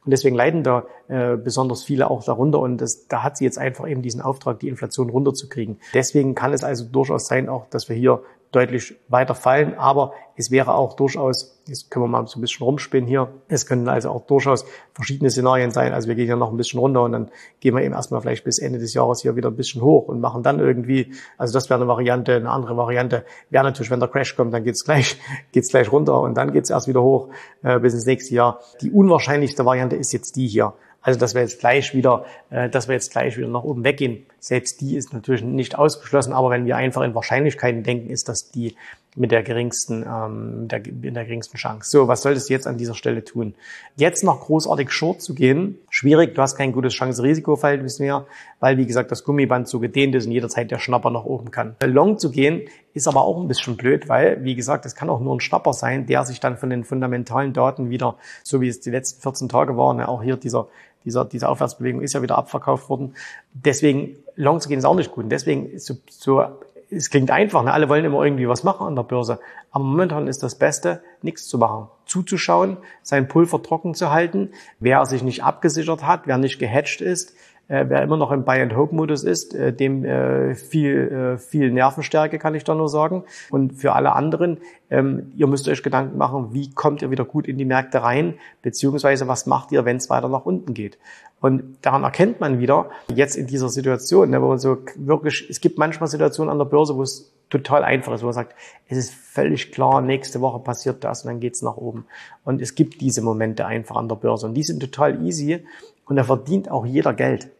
Und 0.04 0.10
deswegen 0.10 0.36
leiden 0.36 0.62
da 0.62 0.84
äh, 1.08 1.36
besonders 1.36 1.82
viele 1.82 2.10
auch 2.10 2.22
darunter. 2.22 2.60
Und 2.60 2.78
das, 2.78 3.08
da 3.08 3.22
hat 3.22 3.38
sie 3.38 3.44
jetzt 3.44 3.58
einfach 3.58 3.88
eben 3.88 4.02
diesen 4.02 4.20
Auftrag, 4.20 4.60
die 4.60 4.68
Inflation 4.68 5.10
runterzukriegen. 5.10 5.78
Deswegen 5.94 6.34
kann 6.34 6.52
es 6.52 6.62
also 6.62 6.84
durchaus 6.84 7.26
sein, 7.26 7.48
auch, 7.48 7.66
dass 7.70 7.88
wir 7.88 7.96
hier 7.96 8.22
deutlich 8.54 8.96
weiter 9.08 9.34
fallen. 9.34 9.74
Aber 9.78 10.12
es 10.36 10.50
wäre 10.50 10.74
auch 10.74 10.94
durchaus, 10.94 11.60
jetzt 11.66 11.90
können 11.90 12.04
wir 12.04 12.08
mal 12.08 12.26
so 12.26 12.38
ein 12.38 12.40
bisschen 12.40 12.64
rumspinnen 12.64 13.08
hier, 13.08 13.28
es 13.48 13.66
können 13.66 13.88
also 13.88 14.10
auch 14.10 14.26
durchaus 14.26 14.64
verschiedene 14.92 15.30
Szenarien 15.30 15.70
sein. 15.70 15.92
Also 15.92 16.08
wir 16.08 16.14
gehen 16.14 16.28
ja 16.28 16.36
noch 16.36 16.50
ein 16.50 16.56
bisschen 16.56 16.80
runter 16.80 17.02
und 17.02 17.12
dann 17.12 17.30
gehen 17.60 17.74
wir 17.74 17.82
eben 17.82 17.94
erstmal 17.94 18.20
vielleicht 18.20 18.44
bis 18.44 18.58
Ende 18.58 18.78
des 18.78 18.94
Jahres 18.94 19.22
hier 19.22 19.36
wieder 19.36 19.50
ein 19.50 19.56
bisschen 19.56 19.82
hoch 19.82 20.08
und 20.08 20.20
machen 20.20 20.42
dann 20.42 20.58
irgendwie, 20.58 21.12
also 21.38 21.52
das 21.52 21.70
wäre 21.70 21.80
eine 21.80 21.88
Variante, 21.88 22.34
eine 22.34 22.50
andere 22.50 22.76
Variante 22.76 23.24
wäre 23.50 23.64
natürlich, 23.64 23.90
wenn 23.90 24.00
der 24.00 24.08
Crash 24.08 24.36
kommt, 24.36 24.52
dann 24.52 24.64
geht's 24.64 24.84
gleich, 24.84 25.18
geht's 25.52 25.68
gleich 25.68 25.90
runter 25.90 26.20
und 26.20 26.34
dann 26.34 26.52
geht's 26.52 26.70
erst 26.70 26.88
wieder 26.88 27.02
hoch 27.02 27.28
äh, 27.62 27.78
bis 27.78 27.94
ins 27.94 28.06
nächste 28.06 28.34
Jahr. 28.34 28.60
Die 28.80 28.90
unwahrscheinlichste 28.90 29.64
Variante 29.64 29.96
ist 29.96 30.12
jetzt 30.12 30.36
die 30.36 30.46
hier. 30.46 30.74
Also 31.00 31.20
dass 31.20 31.34
wir 31.34 31.42
jetzt 31.42 31.60
gleich 31.60 31.94
wieder, 31.94 32.24
äh, 32.50 32.68
dass 32.70 32.88
wir 32.88 32.94
jetzt 32.94 33.12
gleich 33.12 33.36
wieder 33.36 33.48
nach 33.48 33.62
oben 33.62 33.84
weggehen. 33.84 34.26
Selbst 34.44 34.82
die 34.82 34.94
ist 34.94 35.14
natürlich 35.14 35.42
nicht 35.42 35.78
ausgeschlossen, 35.78 36.34
aber 36.34 36.50
wenn 36.50 36.66
wir 36.66 36.76
einfach 36.76 37.00
in 37.00 37.14
Wahrscheinlichkeiten 37.14 37.82
denken, 37.82 38.10
ist 38.10 38.28
das 38.28 38.50
die 38.50 38.76
mit 39.16 39.30
der 39.30 39.42
geringsten, 39.42 40.04
ähm, 40.06 40.68
der, 40.68 40.80
mit 40.80 41.16
der 41.16 41.24
geringsten 41.24 41.56
Chance. 41.56 41.88
So, 41.88 42.08
was 42.08 42.20
solltest 42.20 42.50
du 42.50 42.52
jetzt 42.52 42.66
an 42.66 42.76
dieser 42.76 42.94
Stelle 42.94 43.24
tun? 43.24 43.54
Jetzt 43.96 44.22
noch 44.22 44.40
großartig 44.40 44.90
Short 44.90 45.22
zu 45.22 45.34
gehen, 45.34 45.78
schwierig, 45.88 46.34
du 46.34 46.42
hast 46.42 46.56
kein 46.56 46.72
gutes 46.72 46.92
Chance-Risiko-Verhältnis 46.92 48.00
mehr, 48.00 48.26
weil, 48.60 48.76
wie 48.76 48.84
gesagt, 48.84 49.10
das 49.10 49.24
Gummiband 49.24 49.66
so 49.66 49.80
gedehnt 49.80 50.14
ist 50.14 50.26
und 50.26 50.32
jederzeit 50.32 50.70
der 50.70 50.78
Schnapper 50.78 51.08
nach 51.08 51.24
oben 51.24 51.50
kann. 51.50 51.76
Long 51.82 52.18
zu 52.18 52.30
gehen 52.30 52.68
ist 52.92 53.08
aber 53.08 53.24
auch 53.24 53.40
ein 53.40 53.48
bisschen 53.48 53.78
blöd, 53.78 54.10
weil, 54.10 54.44
wie 54.44 54.56
gesagt, 54.56 54.84
es 54.84 54.94
kann 54.94 55.08
auch 55.08 55.20
nur 55.20 55.34
ein 55.34 55.40
Schnapper 55.40 55.72
sein, 55.72 56.04
der 56.04 56.26
sich 56.26 56.38
dann 56.38 56.58
von 56.58 56.68
den 56.68 56.84
fundamentalen 56.84 57.54
Daten 57.54 57.88
wieder, 57.88 58.16
so 58.42 58.60
wie 58.60 58.68
es 58.68 58.80
die 58.80 58.90
letzten 58.90 59.22
14 59.22 59.48
Tage 59.48 59.78
waren, 59.78 60.02
auch 60.02 60.22
hier 60.22 60.36
dieser 60.36 60.68
dieser, 61.04 61.24
diese 61.24 61.48
Aufwärtsbewegung 61.48 62.00
ist 62.00 62.14
ja 62.14 62.22
wieder 62.22 62.38
abverkauft 62.38 62.88
worden. 62.88 63.14
Deswegen 63.52 64.16
long 64.36 64.60
zu 64.60 64.68
gehen 64.68 64.78
ist 64.78 64.84
auch 64.84 64.96
nicht 64.96 65.12
gut. 65.12 65.24
Und 65.24 65.30
deswegen 65.30 65.78
so, 65.78 65.94
so 66.08 66.44
es 66.90 67.10
klingt 67.10 67.30
einfach, 67.30 67.64
ne? 67.64 67.72
alle 67.72 67.88
wollen 67.88 68.04
immer 68.04 68.22
irgendwie 68.22 68.48
was 68.48 68.62
machen 68.62 68.86
an 68.86 68.96
der 68.96 69.02
Börse. 69.02 69.40
Aber 69.70 69.84
momentan 69.84 70.28
ist 70.28 70.42
das 70.42 70.54
Beste, 70.54 71.02
nichts 71.22 71.48
zu 71.48 71.58
machen. 71.58 71.88
Zuzuschauen, 72.06 72.76
sein 73.02 73.28
Pulver 73.28 73.62
trocken 73.62 73.94
zu 73.94 74.10
halten. 74.10 74.50
Wer 74.80 75.04
sich 75.06 75.22
nicht 75.22 75.42
abgesichert 75.42 76.06
hat, 76.06 76.26
wer 76.26 76.38
nicht 76.38 76.58
gehatcht 76.58 77.00
ist, 77.00 77.34
äh, 77.68 77.86
wer 77.88 78.02
immer 78.02 78.16
noch 78.16 78.30
im 78.30 78.44
Buy-and-Hope-Modus 78.44 79.24
ist, 79.24 79.54
äh, 79.54 79.72
dem 79.72 80.04
äh, 80.04 80.54
viel, 80.54 81.36
äh, 81.36 81.38
viel 81.38 81.70
Nervenstärke, 81.70 82.38
kann 82.38 82.54
ich 82.54 82.64
da 82.64 82.74
nur 82.74 82.88
sagen. 82.88 83.24
Und 83.50 83.74
für 83.74 83.94
alle 83.94 84.12
anderen, 84.12 84.58
ähm, 84.90 85.32
ihr 85.36 85.46
müsst 85.46 85.68
euch 85.68 85.82
Gedanken 85.82 86.18
machen, 86.18 86.48
wie 86.52 86.72
kommt 86.72 87.02
ihr 87.02 87.10
wieder 87.10 87.24
gut 87.24 87.46
in 87.46 87.58
die 87.58 87.64
Märkte 87.64 88.02
rein, 88.02 88.34
beziehungsweise 88.62 89.28
was 89.28 89.46
macht 89.46 89.72
ihr, 89.72 89.84
wenn 89.84 89.96
es 89.96 90.10
weiter 90.10 90.28
nach 90.28 90.44
unten 90.44 90.74
geht. 90.74 90.98
Und 91.40 91.76
daran 91.82 92.04
erkennt 92.04 92.40
man 92.40 92.58
wieder, 92.58 92.88
jetzt 93.14 93.36
in 93.36 93.46
dieser 93.46 93.68
Situation, 93.68 94.30
ne, 94.30 94.40
wo 94.40 94.48
man 94.48 94.58
so 94.58 94.78
wirklich, 94.96 95.46
es 95.50 95.60
gibt 95.60 95.78
manchmal 95.78 96.08
Situationen 96.08 96.50
an 96.50 96.58
der 96.58 96.64
Börse, 96.64 96.96
wo 96.96 97.02
es 97.02 97.34
total 97.50 97.84
einfach 97.84 98.14
ist, 98.14 98.22
wo 98.22 98.26
man 98.26 98.32
sagt, 98.32 98.54
es 98.88 98.96
ist 98.96 99.14
völlig 99.14 99.70
klar, 99.70 100.00
nächste 100.00 100.40
Woche 100.40 100.58
passiert 100.60 101.04
das 101.04 101.22
und 101.22 101.28
dann 101.28 101.40
geht's 101.40 101.60
nach 101.60 101.76
oben. 101.76 102.06
Und 102.44 102.62
es 102.62 102.74
gibt 102.74 103.00
diese 103.00 103.20
Momente 103.20 103.66
einfach 103.66 103.96
an 103.96 104.08
der 104.08 104.16
Börse 104.16 104.46
und 104.46 104.54
die 104.54 104.62
sind 104.62 104.80
total 104.80 105.22
easy 105.24 105.64
und 106.06 106.16
da 106.16 106.24
verdient 106.24 106.70
auch 106.70 106.86
jeder 106.86 107.14
Geld. 107.14 107.50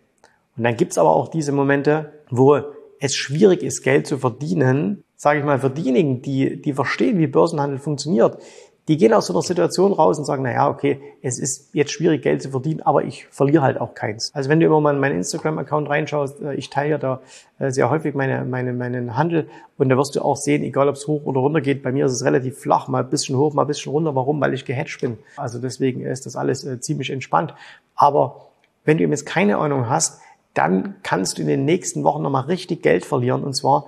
Und 0.57 0.65
dann 0.65 0.77
gibt's 0.77 0.99
aber 0.99 1.11
auch 1.11 1.29
diese 1.29 1.53
Momente, 1.53 2.13
wo 2.31 2.59
es 3.01 3.15
schwierig 3.15 3.63
ist, 3.63 3.83
Geld 3.83 4.07
zu 4.07 4.19
verdienen, 4.19 5.05
sage 5.17 5.41
ich 5.41 5.45
mal, 5.45 5.59
für 5.59 5.71
diejenigen, 5.71 6.23
die, 6.23 6.61
die 6.61 6.73
verstehen, 6.73 7.19
wie 7.19 7.27
Börsenhandel 7.27 7.79
funktioniert, 7.79 8.39
die 8.89 8.99
gehen 8.99 9.15
aus 9.15 9.27
so 9.27 9.33
einer 9.33 9.43
Situation 9.43 9.93
raus 9.93 10.19
und 10.19 10.27
sagen, 10.27 10.43
na 10.43 10.53
ja, 10.53 10.69
okay, 10.69 11.01
es 11.23 11.39
ist 11.39 11.71
jetzt 11.73 11.93
schwierig, 11.93 12.23
Geld 12.23 12.43
zu 12.43 12.51
verdienen, 12.51 12.83
aber 12.83 13.05
ich 13.05 13.27
verliere 13.31 13.63
halt 13.63 13.81
auch 13.81 13.95
keins. 13.95 14.31
Also 14.35 14.51
wenn 14.51 14.61
du 14.61 14.67
immer 14.67 14.81
mal 14.81 14.95
in 14.95 15.01
meinen 15.01 15.17
Instagram-Account 15.17 15.89
reinschaust, 15.89 16.43
äh, 16.43 16.55
ich 16.55 16.69
teile 16.69 16.91
ja 16.91 16.99
da 16.99 17.21
äh, 17.59 17.71
sehr 17.71 17.89
häufig 17.89 18.15
meine, 18.15 18.45
meine, 18.45 18.75
meinen 18.75 19.17
Handel 19.17 19.49
und 19.79 19.89
da 19.89 19.97
wirst 19.97 20.17
du 20.17 20.23
auch 20.23 20.37
sehen, 20.37 20.63
egal 20.63 20.89
ob 20.89 20.97
es 20.97 21.07
hoch 21.07 21.25
oder 21.25 21.41
runter 21.41 21.63
geht, 21.63 21.83
bei 21.83 21.93
mir 21.93 22.05
ist 22.07 22.13
es 22.13 22.25
relativ 22.25 22.59
flach, 22.59 22.89
mal 22.89 23.03
ein 23.03 23.11
bisschen 23.11 23.37
hoch, 23.37 23.55
mal 23.55 23.63
ein 23.63 23.69
bisschen 23.69 23.91
runter. 23.91 24.15
Warum? 24.15 24.41
Weil 24.41 24.53
ich 24.53 24.67
gehatcht 24.67 25.01
bin. 25.01 25.19
Also 25.37 25.59
deswegen 25.59 26.03
ist 26.03 26.27
das 26.27 26.37
alles 26.37 26.65
äh, 26.65 26.79
ziemlich 26.79 27.11
entspannt. 27.11 27.55
Aber 27.95 28.49
wenn 28.85 28.99
du 28.99 29.03
eben 29.03 29.13
jetzt 29.13 29.27
keine 29.27 29.57
Ahnung 29.59 29.89
hast, 29.89 30.21
dann 30.53 30.97
kannst 31.03 31.39
du 31.39 31.43
in 31.43 31.49
den 31.49 31.65
nächsten 31.65 32.05
Wochen 32.05 32.23
nochmal 32.23 32.45
richtig 32.45 32.83
Geld 32.83 33.05
verlieren 33.05 33.45
und 33.45 33.55
zwar 33.55 33.87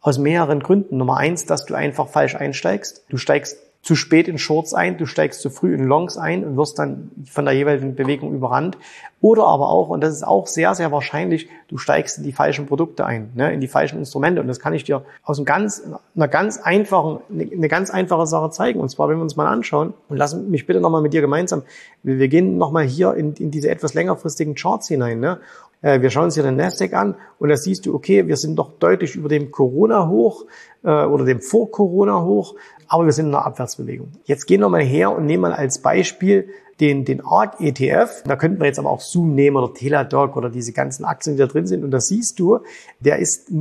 aus 0.00 0.18
mehreren 0.18 0.60
Gründen. 0.60 0.98
Nummer 0.98 1.16
eins, 1.16 1.46
dass 1.46 1.64
du 1.64 1.74
einfach 1.74 2.08
falsch 2.08 2.36
einsteigst. 2.36 3.06
Du 3.08 3.16
steigst 3.16 3.56
zu 3.84 3.94
spät 3.96 4.28
in 4.28 4.38
Shorts 4.38 4.72
ein, 4.72 4.96
du 4.96 5.04
steigst 5.04 5.42
zu 5.42 5.50
früh 5.50 5.74
in 5.74 5.84
Longs 5.84 6.16
ein 6.16 6.42
und 6.42 6.56
wirst 6.56 6.78
dann 6.78 7.10
von 7.30 7.44
der 7.44 7.52
jeweiligen 7.52 7.94
Bewegung 7.94 8.34
überrannt. 8.34 8.78
Oder 9.20 9.44
aber 9.44 9.68
auch, 9.68 9.88
und 9.88 10.02
das 10.02 10.14
ist 10.14 10.22
auch 10.22 10.46
sehr, 10.46 10.74
sehr 10.74 10.90
wahrscheinlich, 10.90 11.48
du 11.68 11.76
steigst 11.76 12.18
in 12.18 12.24
die 12.24 12.32
falschen 12.32 12.66
Produkte 12.66 13.04
ein, 13.04 13.30
ne, 13.34 13.52
in 13.52 13.60
die 13.60 13.68
falschen 13.68 13.98
Instrumente. 13.98 14.40
Und 14.40 14.48
das 14.48 14.58
kann 14.58 14.72
ich 14.72 14.84
dir 14.84 15.04
aus 15.22 15.38
einem 15.38 15.44
ganz, 15.44 15.82
einer 16.16 16.28
ganz 16.28 16.58
einfachen, 16.58 17.20
eine 17.30 17.68
ganz 17.68 17.90
einfache 17.90 18.26
Sache 18.26 18.50
zeigen. 18.50 18.80
Und 18.80 18.88
zwar, 18.88 19.08
wenn 19.10 19.16
wir 19.18 19.22
uns 19.22 19.36
mal 19.36 19.46
anschauen, 19.46 19.92
und 20.08 20.16
lass 20.16 20.34
mich 20.34 20.66
bitte 20.66 20.80
nochmal 20.80 21.02
mit 21.02 21.12
dir 21.12 21.20
gemeinsam, 21.20 21.62
wir 22.02 22.28
gehen 22.28 22.56
nochmal 22.56 22.84
hier 22.84 23.14
in, 23.14 23.34
in 23.34 23.50
diese 23.50 23.68
etwas 23.68 23.92
längerfristigen 23.92 24.54
Charts 24.54 24.88
hinein. 24.88 25.20
Ne? 25.20 25.40
Äh, 25.84 26.00
wir 26.00 26.10
schauen 26.10 26.24
uns 26.24 26.34
hier 26.34 26.42
den 26.42 26.56
Nasdaq 26.56 26.94
an 26.94 27.14
und 27.38 27.50
da 27.50 27.56
siehst 27.56 27.84
du, 27.86 27.94
okay, 27.94 28.26
wir 28.26 28.36
sind 28.36 28.56
doch 28.56 28.78
deutlich 28.78 29.14
über 29.14 29.28
dem 29.28 29.50
Corona-Hoch 29.50 30.46
äh, 30.82 30.88
oder 30.88 31.24
dem 31.24 31.40
Vor-Corona-Hoch, 31.40 32.56
aber 32.88 33.04
wir 33.04 33.12
sind 33.12 33.26
in 33.26 33.34
einer 33.34 33.44
Abwärtsbewegung. 33.44 34.12
Jetzt 34.24 34.46
gehen 34.46 34.60
wir 34.60 34.68
mal 34.70 34.82
her 34.82 35.14
und 35.14 35.26
nehmen 35.26 35.42
mal 35.42 35.52
als 35.52 35.80
Beispiel 35.80 36.48
den, 36.80 37.04
den 37.04 37.20
ARC 37.20 37.60
ETF. 37.60 38.24
Da 38.24 38.36
könnten 38.36 38.60
wir 38.60 38.66
jetzt 38.66 38.78
aber 38.78 38.90
auch 38.90 39.02
Zoom 39.02 39.34
nehmen 39.34 39.56
oder 39.56 39.74
Teladoc 39.74 40.36
oder 40.36 40.48
diese 40.48 40.72
ganzen 40.72 41.04
Aktien, 41.04 41.36
die 41.36 41.40
da 41.40 41.46
drin 41.46 41.66
sind. 41.66 41.84
Und 41.84 41.90
da 41.90 42.00
siehst 42.00 42.38
du, 42.38 42.60
der 43.00 43.18
ist 43.18 43.52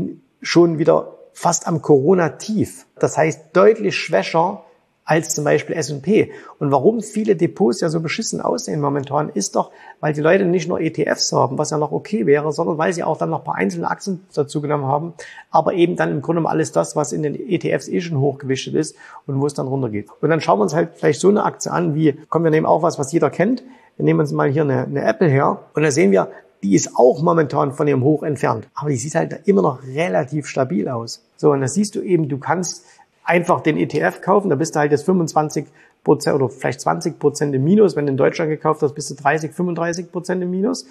schon 0.41 0.79
wieder 0.79 1.17
fast 1.33 1.67
am 1.67 1.81
Corona-Tief. 1.81 2.85
Das 2.97 3.17
heißt 3.17 3.47
deutlich 3.53 3.97
schwächer 3.97 4.63
als 5.05 5.35
zum 5.35 5.43
Beispiel 5.43 5.75
S&P. 5.75 6.31
Und 6.59 6.71
warum 6.71 7.01
viele 7.01 7.35
Depots 7.35 7.81
ja 7.81 7.89
so 7.89 7.99
beschissen 7.99 8.41
aussehen 8.41 8.79
momentan, 8.79 9.29
ist 9.29 9.55
doch, 9.55 9.71
weil 9.99 10.13
die 10.13 10.21
Leute 10.21 10.45
nicht 10.45 10.67
nur 10.67 10.79
ETFs 10.79 11.31
haben, 11.33 11.57
was 11.57 11.71
ja 11.71 11.77
noch 11.77 11.91
okay 11.91 12.25
wäre, 12.25 12.51
sondern 12.51 12.77
weil 12.77 12.93
sie 12.93 13.03
auch 13.03 13.17
dann 13.17 13.29
noch 13.29 13.39
ein 13.39 13.43
paar 13.43 13.55
einzelne 13.55 13.89
Aktien 13.89 14.25
dazu 14.33 14.61
genommen 14.61 14.85
haben, 14.85 15.13
aber 15.51 15.73
eben 15.73 15.95
dann 15.95 16.11
im 16.11 16.21
Grunde 16.21 16.47
alles 16.47 16.71
das, 16.71 16.95
was 16.95 17.11
in 17.11 17.23
den 17.23 17.35
ETFs 17.35 17.87
eh 17.87 18.01
schon 18.01 18.19
hochgewichtet 18.19 18.75
ist 18.75 18.95
und 19.27 19.39
wo 19.41 19.45
es 19.45 19.53
dann 19.53 19.67
runtergeht. 19.67 20.07
Und 20.21 20.29
dann 20.29 20.41
schauen 20.41 20.59
wir 20.59 20.63
uns 20.63 20.73
halt 20.73 20.91
vielleicht 20.95 21.19
so 21.19 21.29
eine 21.29 21.43
Aktie 21.43 21.71
an, 21.71 21.95
wie, 21.95 22.13
kommen 22.29 22.45
wir 22.45 22.51
nehmen 22.51 22.65
auch 22.65 22.81
was, 22.81 22.97
was 22.97 23.11
jeder 23.11 23.29
kennt. 23.29 23.63
Wir 23.97 24.05
nehmen 24.05 24.21
uns 24.21 24.31
mal 24.31 24.49
hier 24.49 24.63
eine, 24.63 24.83
eine 24.83 25.03
Apple 25.03 25.27
her 25.27 25.59
und 25.73 25.83
da 25.83 25.91
sehen 25.91 26.11
wir, 26.11 26.29
die 26.63 26.75
ist 26.75 26.95
auch 26.95 27.21
momentan 27.21 27.73
von 27.73 27.87
ihrem 27.87 28.03
Hoch 28.03 28.23
entfernt. 28.23 28.69
Aber 28.73 28.89
die 28.89 28.95
sieht 28.95 29.15
halt 29.15 29.41
immer 29.45 29.61
noch 29.61 29.83
relativ 29.83 30.47
stabil 30.47 30.87
aus. 30.87 31.25
So, 31.35 31.51
und 31.51 31.59
da 31.59 31.67
siehst 31.67 31.95
du 31.95 32.01
eben, 32.01 32.29
du 32.29 32.37
kannst 32.37 32.85
einfach 33.23 33.61
den 33.61 33.77
ETF 33.77 34.21
kaufen, 34.21 34.49
da 34.49 34.55
bist 34.55 34.75
du 34.75 34.79
halt 34.79 34.91
jetzt 34.91 35.05
25 35.05 35.65
Prozent 36.03 36.35
oder 36.35 36.49
vielleicht 36.49 36.81
20 36.81 37.17
Prozent 37.17 37.55
im 37.55 37.63
Minus. 37.63 37.95
Wenn 37.95 38.05
du 38.05 38.11
in 38.11 38.17
Deutschland 38.17 38.49
gekauft 38.49 38.81
hast, 38.81 38.93
bist 38.93 39.09
du 39.09 39.15
30, 39.15 39.53
35 39.53 40.11
Prozent 40.11 40.43
im 40.43 40.51
Minus. 40.51 40.85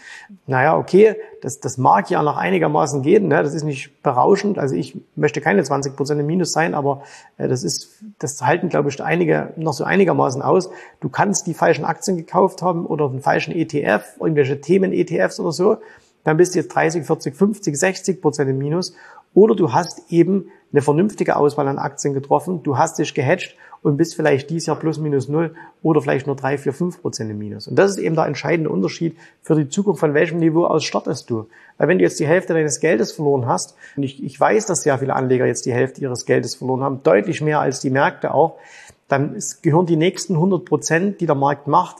Naja, 0.46 0.76
okay, 0.76 1.16
das, 1.42 1.60
das 1.60 1.76
mag 1.76 2.08
ja 2.10 2.22
noch 2.22 2.38
einigermaßen 2.38 3.02
gehen. 3.02 3.28
Ne? 3.28 3.42
Das 3.42 3.52
ist 3.52 3.64
nicht 3.64 4.02
berauschend. 4.02 4.58
Also 4.58 4.74
ich 4.74 4.96
möchte 5.14 5.40
keine 5.40 5.62
20 5.62 5.96
Prozent 5.96 6.20
im 6.20 6.26
Minus 6.26 6.52
sein, 6.52 6.74
aber 6.74 7.02
äh, 7.36 7.46
das 7.46 7.62
ist, 7.62 7.90
das 8.18 8.40
halten, 8.40 8.70
glaube 8.70 8.88
ich, 8.88 9.02
einige 9.02 9.52
noch 9.56 9.74
so 9.74 9.84
einigermaßen 9.84 10.40
aus. 10.40 10.70
Du 11.00 11.10
kannst 11.10 11.46
die 11.46 11.54
falschen 11.54 11.84
Aktien 11.84 12.16
gekauft 12.16 12.62
haben 12.62 12.86
oder 12.86 13.08
den 13.10 13.20
falschen 13.20 13.52
ETF, 13.54 14.16
irgendwelche 14.18 14.60
Themen-ETFs 14.60 15.38
oder 15.40 15.52
so. 15.52 15.76
Dann 16.24 16.36
bist 16.36 16.54
du 16.54 16.60
jetzt 16.60 16.74
30, 16.74 17.04
40, 17.04 17.34
50, 17.34 17.76
60 17.76 18.22
Prozent 18.22 18.50
im 18.50 18.58
Minus. 18.58 18.94
Oder 19.34 19.54
du 19.54 19.72
hast 19.72 20.10
eben 20.10 20.50
eine 20.72 20.82
vernünftige 20.82 21.36
Auswahl 21.36 21.68
an 21.68 21.78
Aktien 21.78 22.14
getroffen, 22.14 22.62
du 22.62 22.76
hast 22.76 22.98
dich 22.98 23.14
gehatcht 23.14 23.56
und 23.82 23.96
bist 23.96 24.14
vielleicht 24.14 24.48
dieses 24.50 24.66
Jahr 24.66 24.78
plus 24.78 24.98
minus 24.98 25.28
null 25.28 25.54
oder 25.82 26.00
vielleicht 26.00 26.26
nur 26.26 26.36
drei, 26.36 26.56
vier, 26.56 26.72
fünf 26.72 27.00
Prozent 27.02 27.30
im 27.30 27.38
Minus. 27.38 27.66
Und 27.66 27.76
das 27.76 27.90
ist 27.90 27.98
eben 27.98 28.14
der 28.14 28.26
entscheidende 28.26 28.70
Unterschied 28.70 29.16
für 29.42 29.56
die 29.56 29.68
Zukunft, 29.68 30.00
von 30.00 30.14
welchem 30.14 30.38
Niveau 30.38 30.66
aus 30.66 30.84
startest 30.84 31.28
du. 31.30 31.46
Weil 31.78 31.88
wenn 31.88 31.98
du 31.98 32.04
jetzt 32.04 32.20
die 32.20 32.26
Hälfte 32.26 32.54
deines 32.54 32.78
Geldes 32.80 33.12
verloren 33.12 33.46
hast, 33.46 33.74
und 33.96 34.04
ich, 34.04 34.22
ich 34.22 34.38
weiß, 34.38 34.66
dass 34.66 34.82
sehr 34.82 34.98
viele 34.98 35.14
Anleger 35.14 35.46
jetzt 35.46 35.66
die 35.66 35.72
Hälfte 35.72 36.00
ihres 36.00 36.26
Geldes 36.26 36.54
verloren 36.54 36.82
haben, 36.82 37.02
deutlich 37.02 37.40
mehr 37.40 37.60
als 37.60 37.80
die 37.80 37.90
Märkte 37.90 38.32
auch, 38.32 38.58
dann 39.08 39.36
gehören 39.62 39.86
die 39.86 39.96
nächsten 39.96 40.34
100 40.34 40.64
Prozent, 40.64 41.20
die 41.20 41.26
der 41.26 41.34
Markt 41.34 41.66
macht, 41.66 41.96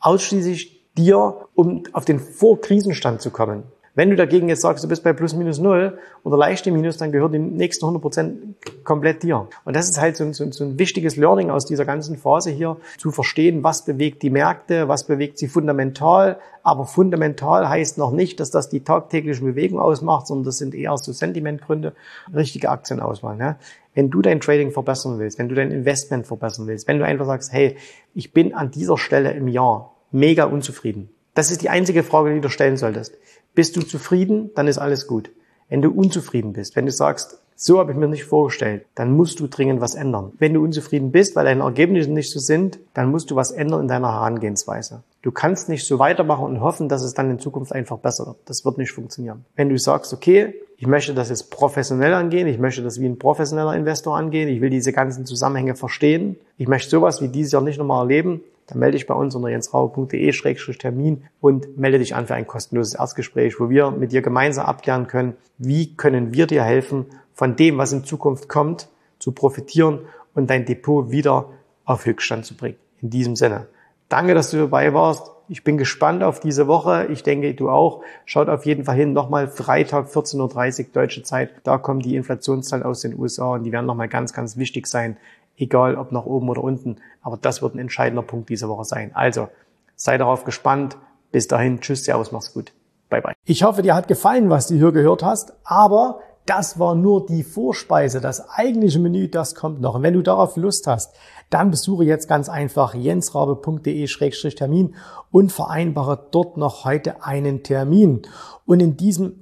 ausschließlich 0.00 0.81
dir, 0.96 1.46
um 1.54 1.84
auf 1.92 2.04
den 2.04 2.18
Vorkrisenstand 2.18 3.20
zu 3.20 3.30
kommen. 3.30 3.64
Wenn 3.94 4.08
du 4.08 4.16
dagegen 4.16 4.48
jetzt 4.48 4.62
sagst, 4.62 4.82
du 4.82 4.88
bist 4.88 5.04
bei 5.04 5.12
plus 5.12 5.34
minus 5.34 5.58
null 5.58 5.98
oder 6.24 6.38
leichte 6.38 6.70
Minus, 6.70 6.96
dann 6.96 7.12
gehört 7.12 7.34
die 7.34 7.38
nächsten 7.38 7.84
100 7.84 8.00
Prozent 8.00 8.84
komplett 8.84 9.22
dir. 9.22 9.48
Und 9.66 9.76
das 9.76 9.90
ist 9.90 10.00
halt 10.00 10.16
so 10.16 10.24
ein, 10.24 10.32
so, 10.32 10.64
ein 10.64 10.78
wichtiges 10.78 11.16
Learning 11.16 11.50
aus 11.50 11.66
dieser 11.66 11.84
ganzen 11.84 12.16
Phase 12.16 12.50
hier, 12.50 12.78
zu 12.96 13.10
verstehen, 13.10 13.62
was 13.62 13.84
bewegt 13.84 14.22
die 14.22 14.30
Märkte, 14.30 14.88
was 14.88 15.04
bewegt 15.04 15.38
sie 15.38 15.46
fundamental. 15.46 16.38
Aber 16.62 16.86
fundamental 16.86 17.68
heißt 17.68 17.98
noch 17.98 18.12
nicht, 18.12 18.40
dass 18.40 18.50
das 18.50 18.70
die 18.70 18.80
tagtägliche 18.80 19.42
Bewegung 19.44 19.78
ausmacht, 19.78 20.26
sondern 20.26 20.46
das 20.46 20.56
sind 20.56 20.74
eher 20.74 20.96
so 20.96 21.12
Sentimentgründe, 21.12 21.92
richtige 22.34 22.70
Aktienauswahl. 22.70 23.36
Ne? 23.36 23.56
Wenn 23.94 24.08
du 24.08 24.22
dein 24.22 24.40
Trading 24.40 24.70
verbessern 24.70 25.18
willst, 25.18 25.38
wenn 25.38 25.50
du 25.50 25.54
dein 25.54 25.70
Investment 25.70 26.26
verbessern 26.26 26.66
willst, 26.66 26.88
wenn 26.88 26.98
du 26.98 27.04
einfach 27.04 27.26
sagst, 27.26 27.52
hey, 27.52 27.76
ich 28.14 28.32
bin 28.32 28.54
an 28.54 28.70
dieser 28.70 28.96
Stelle 28.96 29.32
im 29.32 29.48
Jahr 29.48 29.92
mega 30.12 30.44
unzufrieden. 30.44 31.08
Das 31.34 31.50
ist 31.50 31.62
die 31.62 31.70
einzige 31.70 32.02
Frage, 32.02 32.34
die 32.34 32.40
du 32.40 32.48
stellen 32.48 32.76
solltest. 32.76 33.16
Bist 33.54 33.76
du 33.76 33.82
zufrieden, 33.82 34.50
dann 34.54 34.68
ist 34.68 34.78
alles 34.78 35.06
gut. 35.06 35.30
Wenn 35.68 35.82
du 35.82 35.90
unzufrieden 35.90 36.52
bist, 36.52 36.76
wenn 36.76 36.86
du 36.86 36.92
sagst, 36.92 37.38
so 37.54 37.78
habe 37.78 37.92
ich 37.92 37.96
mir 37.96 38.08
nicht 38.08 38.24
vorgestellt, 38.24 38.86
dann 38.94 39.12
musst 39.12 39.40
du 39.40 39.46
dringend 39.46 39.80
was 39.80 39.94
ändern. 39.94 40.32
Wenn 40.38 40.52
du 40.52 40.62
unzufrieden 40.62 41.12
bist, 41.12 41.36
weil 41.36 41.44
deine 41.44 41.62
Ergebnisse 41.62 42.10
nicht 42.10 42.30
so 42.30 42.40
sind, 42.40 42.80
dann 42.92 43.10
musst 43.10 43.30
du 43.30 43.36
was 43.36 43.52
ändern 43.52 43.82
in 43.82 43.88
deiner 43.88 44.12
Herangehensweise. 44.12 45.02
Du 45.22 45.30
kannst 45.30 45.68
nicht 45.68 45.86
so 45.86 45.98
weitermachen 45.98 46.44
und 46.44 46.60
hoffen, 46.60 46.88
dass 46.88 47.02
es 47.02 47.14
dann 47.14 47.30
in 47.30 47.38
Zukunft 47.38 47.72
einfach 47.72 47.98
besser 47.98 48.26
wird. 48.26 48.38
Das 48.46 48.64
wird 48.64 48.78
nicht 48.78 48.90
funktionieren. 48.90 49.44
Wenn 49.54 49.68
du 49.68 49.78
sagst, 49.78 50.12
okay, 50.12 50.54
ich 50.76 50.88
möchte 50.88 51.14
das 51.14 51.28
jetzt 51.28 51.50
professionell 51.52 52.14
angehen, 52.14 52.48
ich 52.48 52.58
möchte 52.58 52.82
das 52.82 53.00
wie 53.00 53.06
ein 53.06 53.18
professioneller 53.18 53.76
Investor 53.76 54.16
angehen, 54.16 54.48
ich 54.48 54.60
will 54.60 54.70
diese 54.70 54.92
ganzen 54.92 55.24
Zusammenhänge 55.24 55.76
verstehen, 55.76 56.36
ich 56.58 56.66
möchte 56.66 56.90
sowas 56.90 57.22
wie 57.22 57.28
dieses 57.28 57.52
Jahr 57.52 57.62
nicht 57.62 57.78
nochmal 57.78 58.02
erleben, 58.02 58.40
dann 58.72 58.80
melde 58.80 58.96
dich 58.96 59.06
bei 59.06 59.12
uns 59.12 59.34
unter 59.34 59.50
jensrauer.de-termin 59.50 61.24
und 61.42 61.76
melde 61.78 61.98
dich 61.98 62.14
an 62.14 62.26
für 62.26 62.34
ein 62.34 62.46
kostenloses 62.46 62.94
Erstgespräch, 62.94 63.60
wo 63.60 63.68
wir 63.68 63.90
mit 63.90 64.12
dir 64.12 64.22
gemeinsam 64.22 64.64
abklären 64.64 65.08
können, 65.08 65.34
wie 65.58 65.94
können 65.94 66.32
wir 66.32 66.46
dir 66.46 66.64
helfen, 66.64 67.04
von 67.34 67.54
dem, 67.54 67.76
was 67.76 67.92
in 67.92 68.04
Zukunft 68.04 68.48
kommt, 68.48 68.88
zu 69.18 69.32
profitieren 69.32 70.00
und 70.34 70.48
dein 70.48 70.64
Depot 70.64 71.10
wieder 71.10 71.50
auf 71.84 72.06
Höchststand 72.06 72.46
zu 72.46 72.56
bringen. 72.56 72.76
In 73.02 73.10
diesem 73.10 73.36
Sinne. 73.36 73.66
Danke, 74.08 74.34
dass 74.34 74.50
du 74.50 74.56
dabei 74.56 74.94
warst. 74.94 75.30
Ich 75.48 75.64
bin 75.64 75.76
gespannt 75.76 76.22
auf 76.22 76.40
diese 76.40 76.66
Woche. 76.66 77.08
Ich 77.10 77.22
denke, 77.22 77.52
du 77.52 77.68
auch. 77.68 78.02
Schaut 78.24 78.48
auf 78.48 78.64
jeden 78.64 78.84
Fall 78.84 78.96
hin. 78.96 79.12
Nochmal 79.12 79.48
Freitag 79.48 80.08
14.30 80.08 80.86
Uhr 80.86 80.92
deutsche 80.94 81.22
Zeit. 81.24 81.50
Da 81.64 81.76
kommen 81.76 82.00
die 82.00 82.16
Inflationszahlen 82.16 82.86
aus 82.86 83.02
den 83.02 83.18
USA 83.18 83.54
und 83.54 83.64
die 83.64 83.72
werden 83.72 83.84
nochmal 83.84 84.08
ganz, 84.08 84.32
ganz 84.32 84.56
wichtig 84.56 84.86
sein. 84.86 85.18
Egal 85.56 85.96
ob 85.96 86.12
nach 86.12 86.24
oben 86.24 86.48
oder 86.48 86.64
unten. 86.64 86.96
Aber 87.20 87.36
das 87.36 87.62
wird 87.62 87.74
ein 87.74 87.78
entscheidender 87.78 88.22
Punkt 88.22 88.48
diese 88.48 88.68
Woche 88.68 88.84
sein. 88.84 89.12
Also, 89.14 89.48
sei 89.96 90.18
darauf 90.18 90.44
gespannt. 90.44 90.96
Bis 91.30 91.48
dahin. 91.48 91.80
Tschüss, 91.80 92.04
Servus, 92.04 92.32
mach's 92.32 92.52
gut. 92.52 92.72
Bye, 93.08 93.22
bye. 93.22 93.34
Ich 93.44 93.62
hoffe, 93.62 93.82
dir 93.82 93.94
hat 93.94 94.08
gefallen, 94.08 94.50
was 94.50 94.68
du 94.68 94.74
hier 94.74 94.92
gehört 94.92 95.22
hast. 95.22 95.54
Aber 95.64 96.20
das 96.46 96.78
war 96.78 96.94
nur 96.94 97.26
die 97.26 97.44
Vorspeise. 97.44 98.20
Das 98.20 98.48
eigentliche 98.50 98.98
Menü, 98.98 99.28
das 99.28 99.54
kommt 99.54 99.80
noch. 99.80 99.94
Und 99.94 100.02
wenn 100.02 100.12
du 100.14 100.22
darauf 100.22 100.56
Lust 100.56 100.86
hast, 100.86 101.14
dann 101.50 101.70
besuche 101.70 102.04
jetzt 102.04 102.28
ganz 102.28 102.48
einfach 102.48 102.94
jensrabe.de-termin 102.94 104.94
und 105.30 105.52
vereinbare 105.52 106.28
dort 106.30 106.56
noch 106.56 106.84
heute 106.84 107.24
einen 107.24 107.62
Termin. 107.62 108.22
Und 108.66 108.80
in 108.80 108.96
diesem 108.96 109.41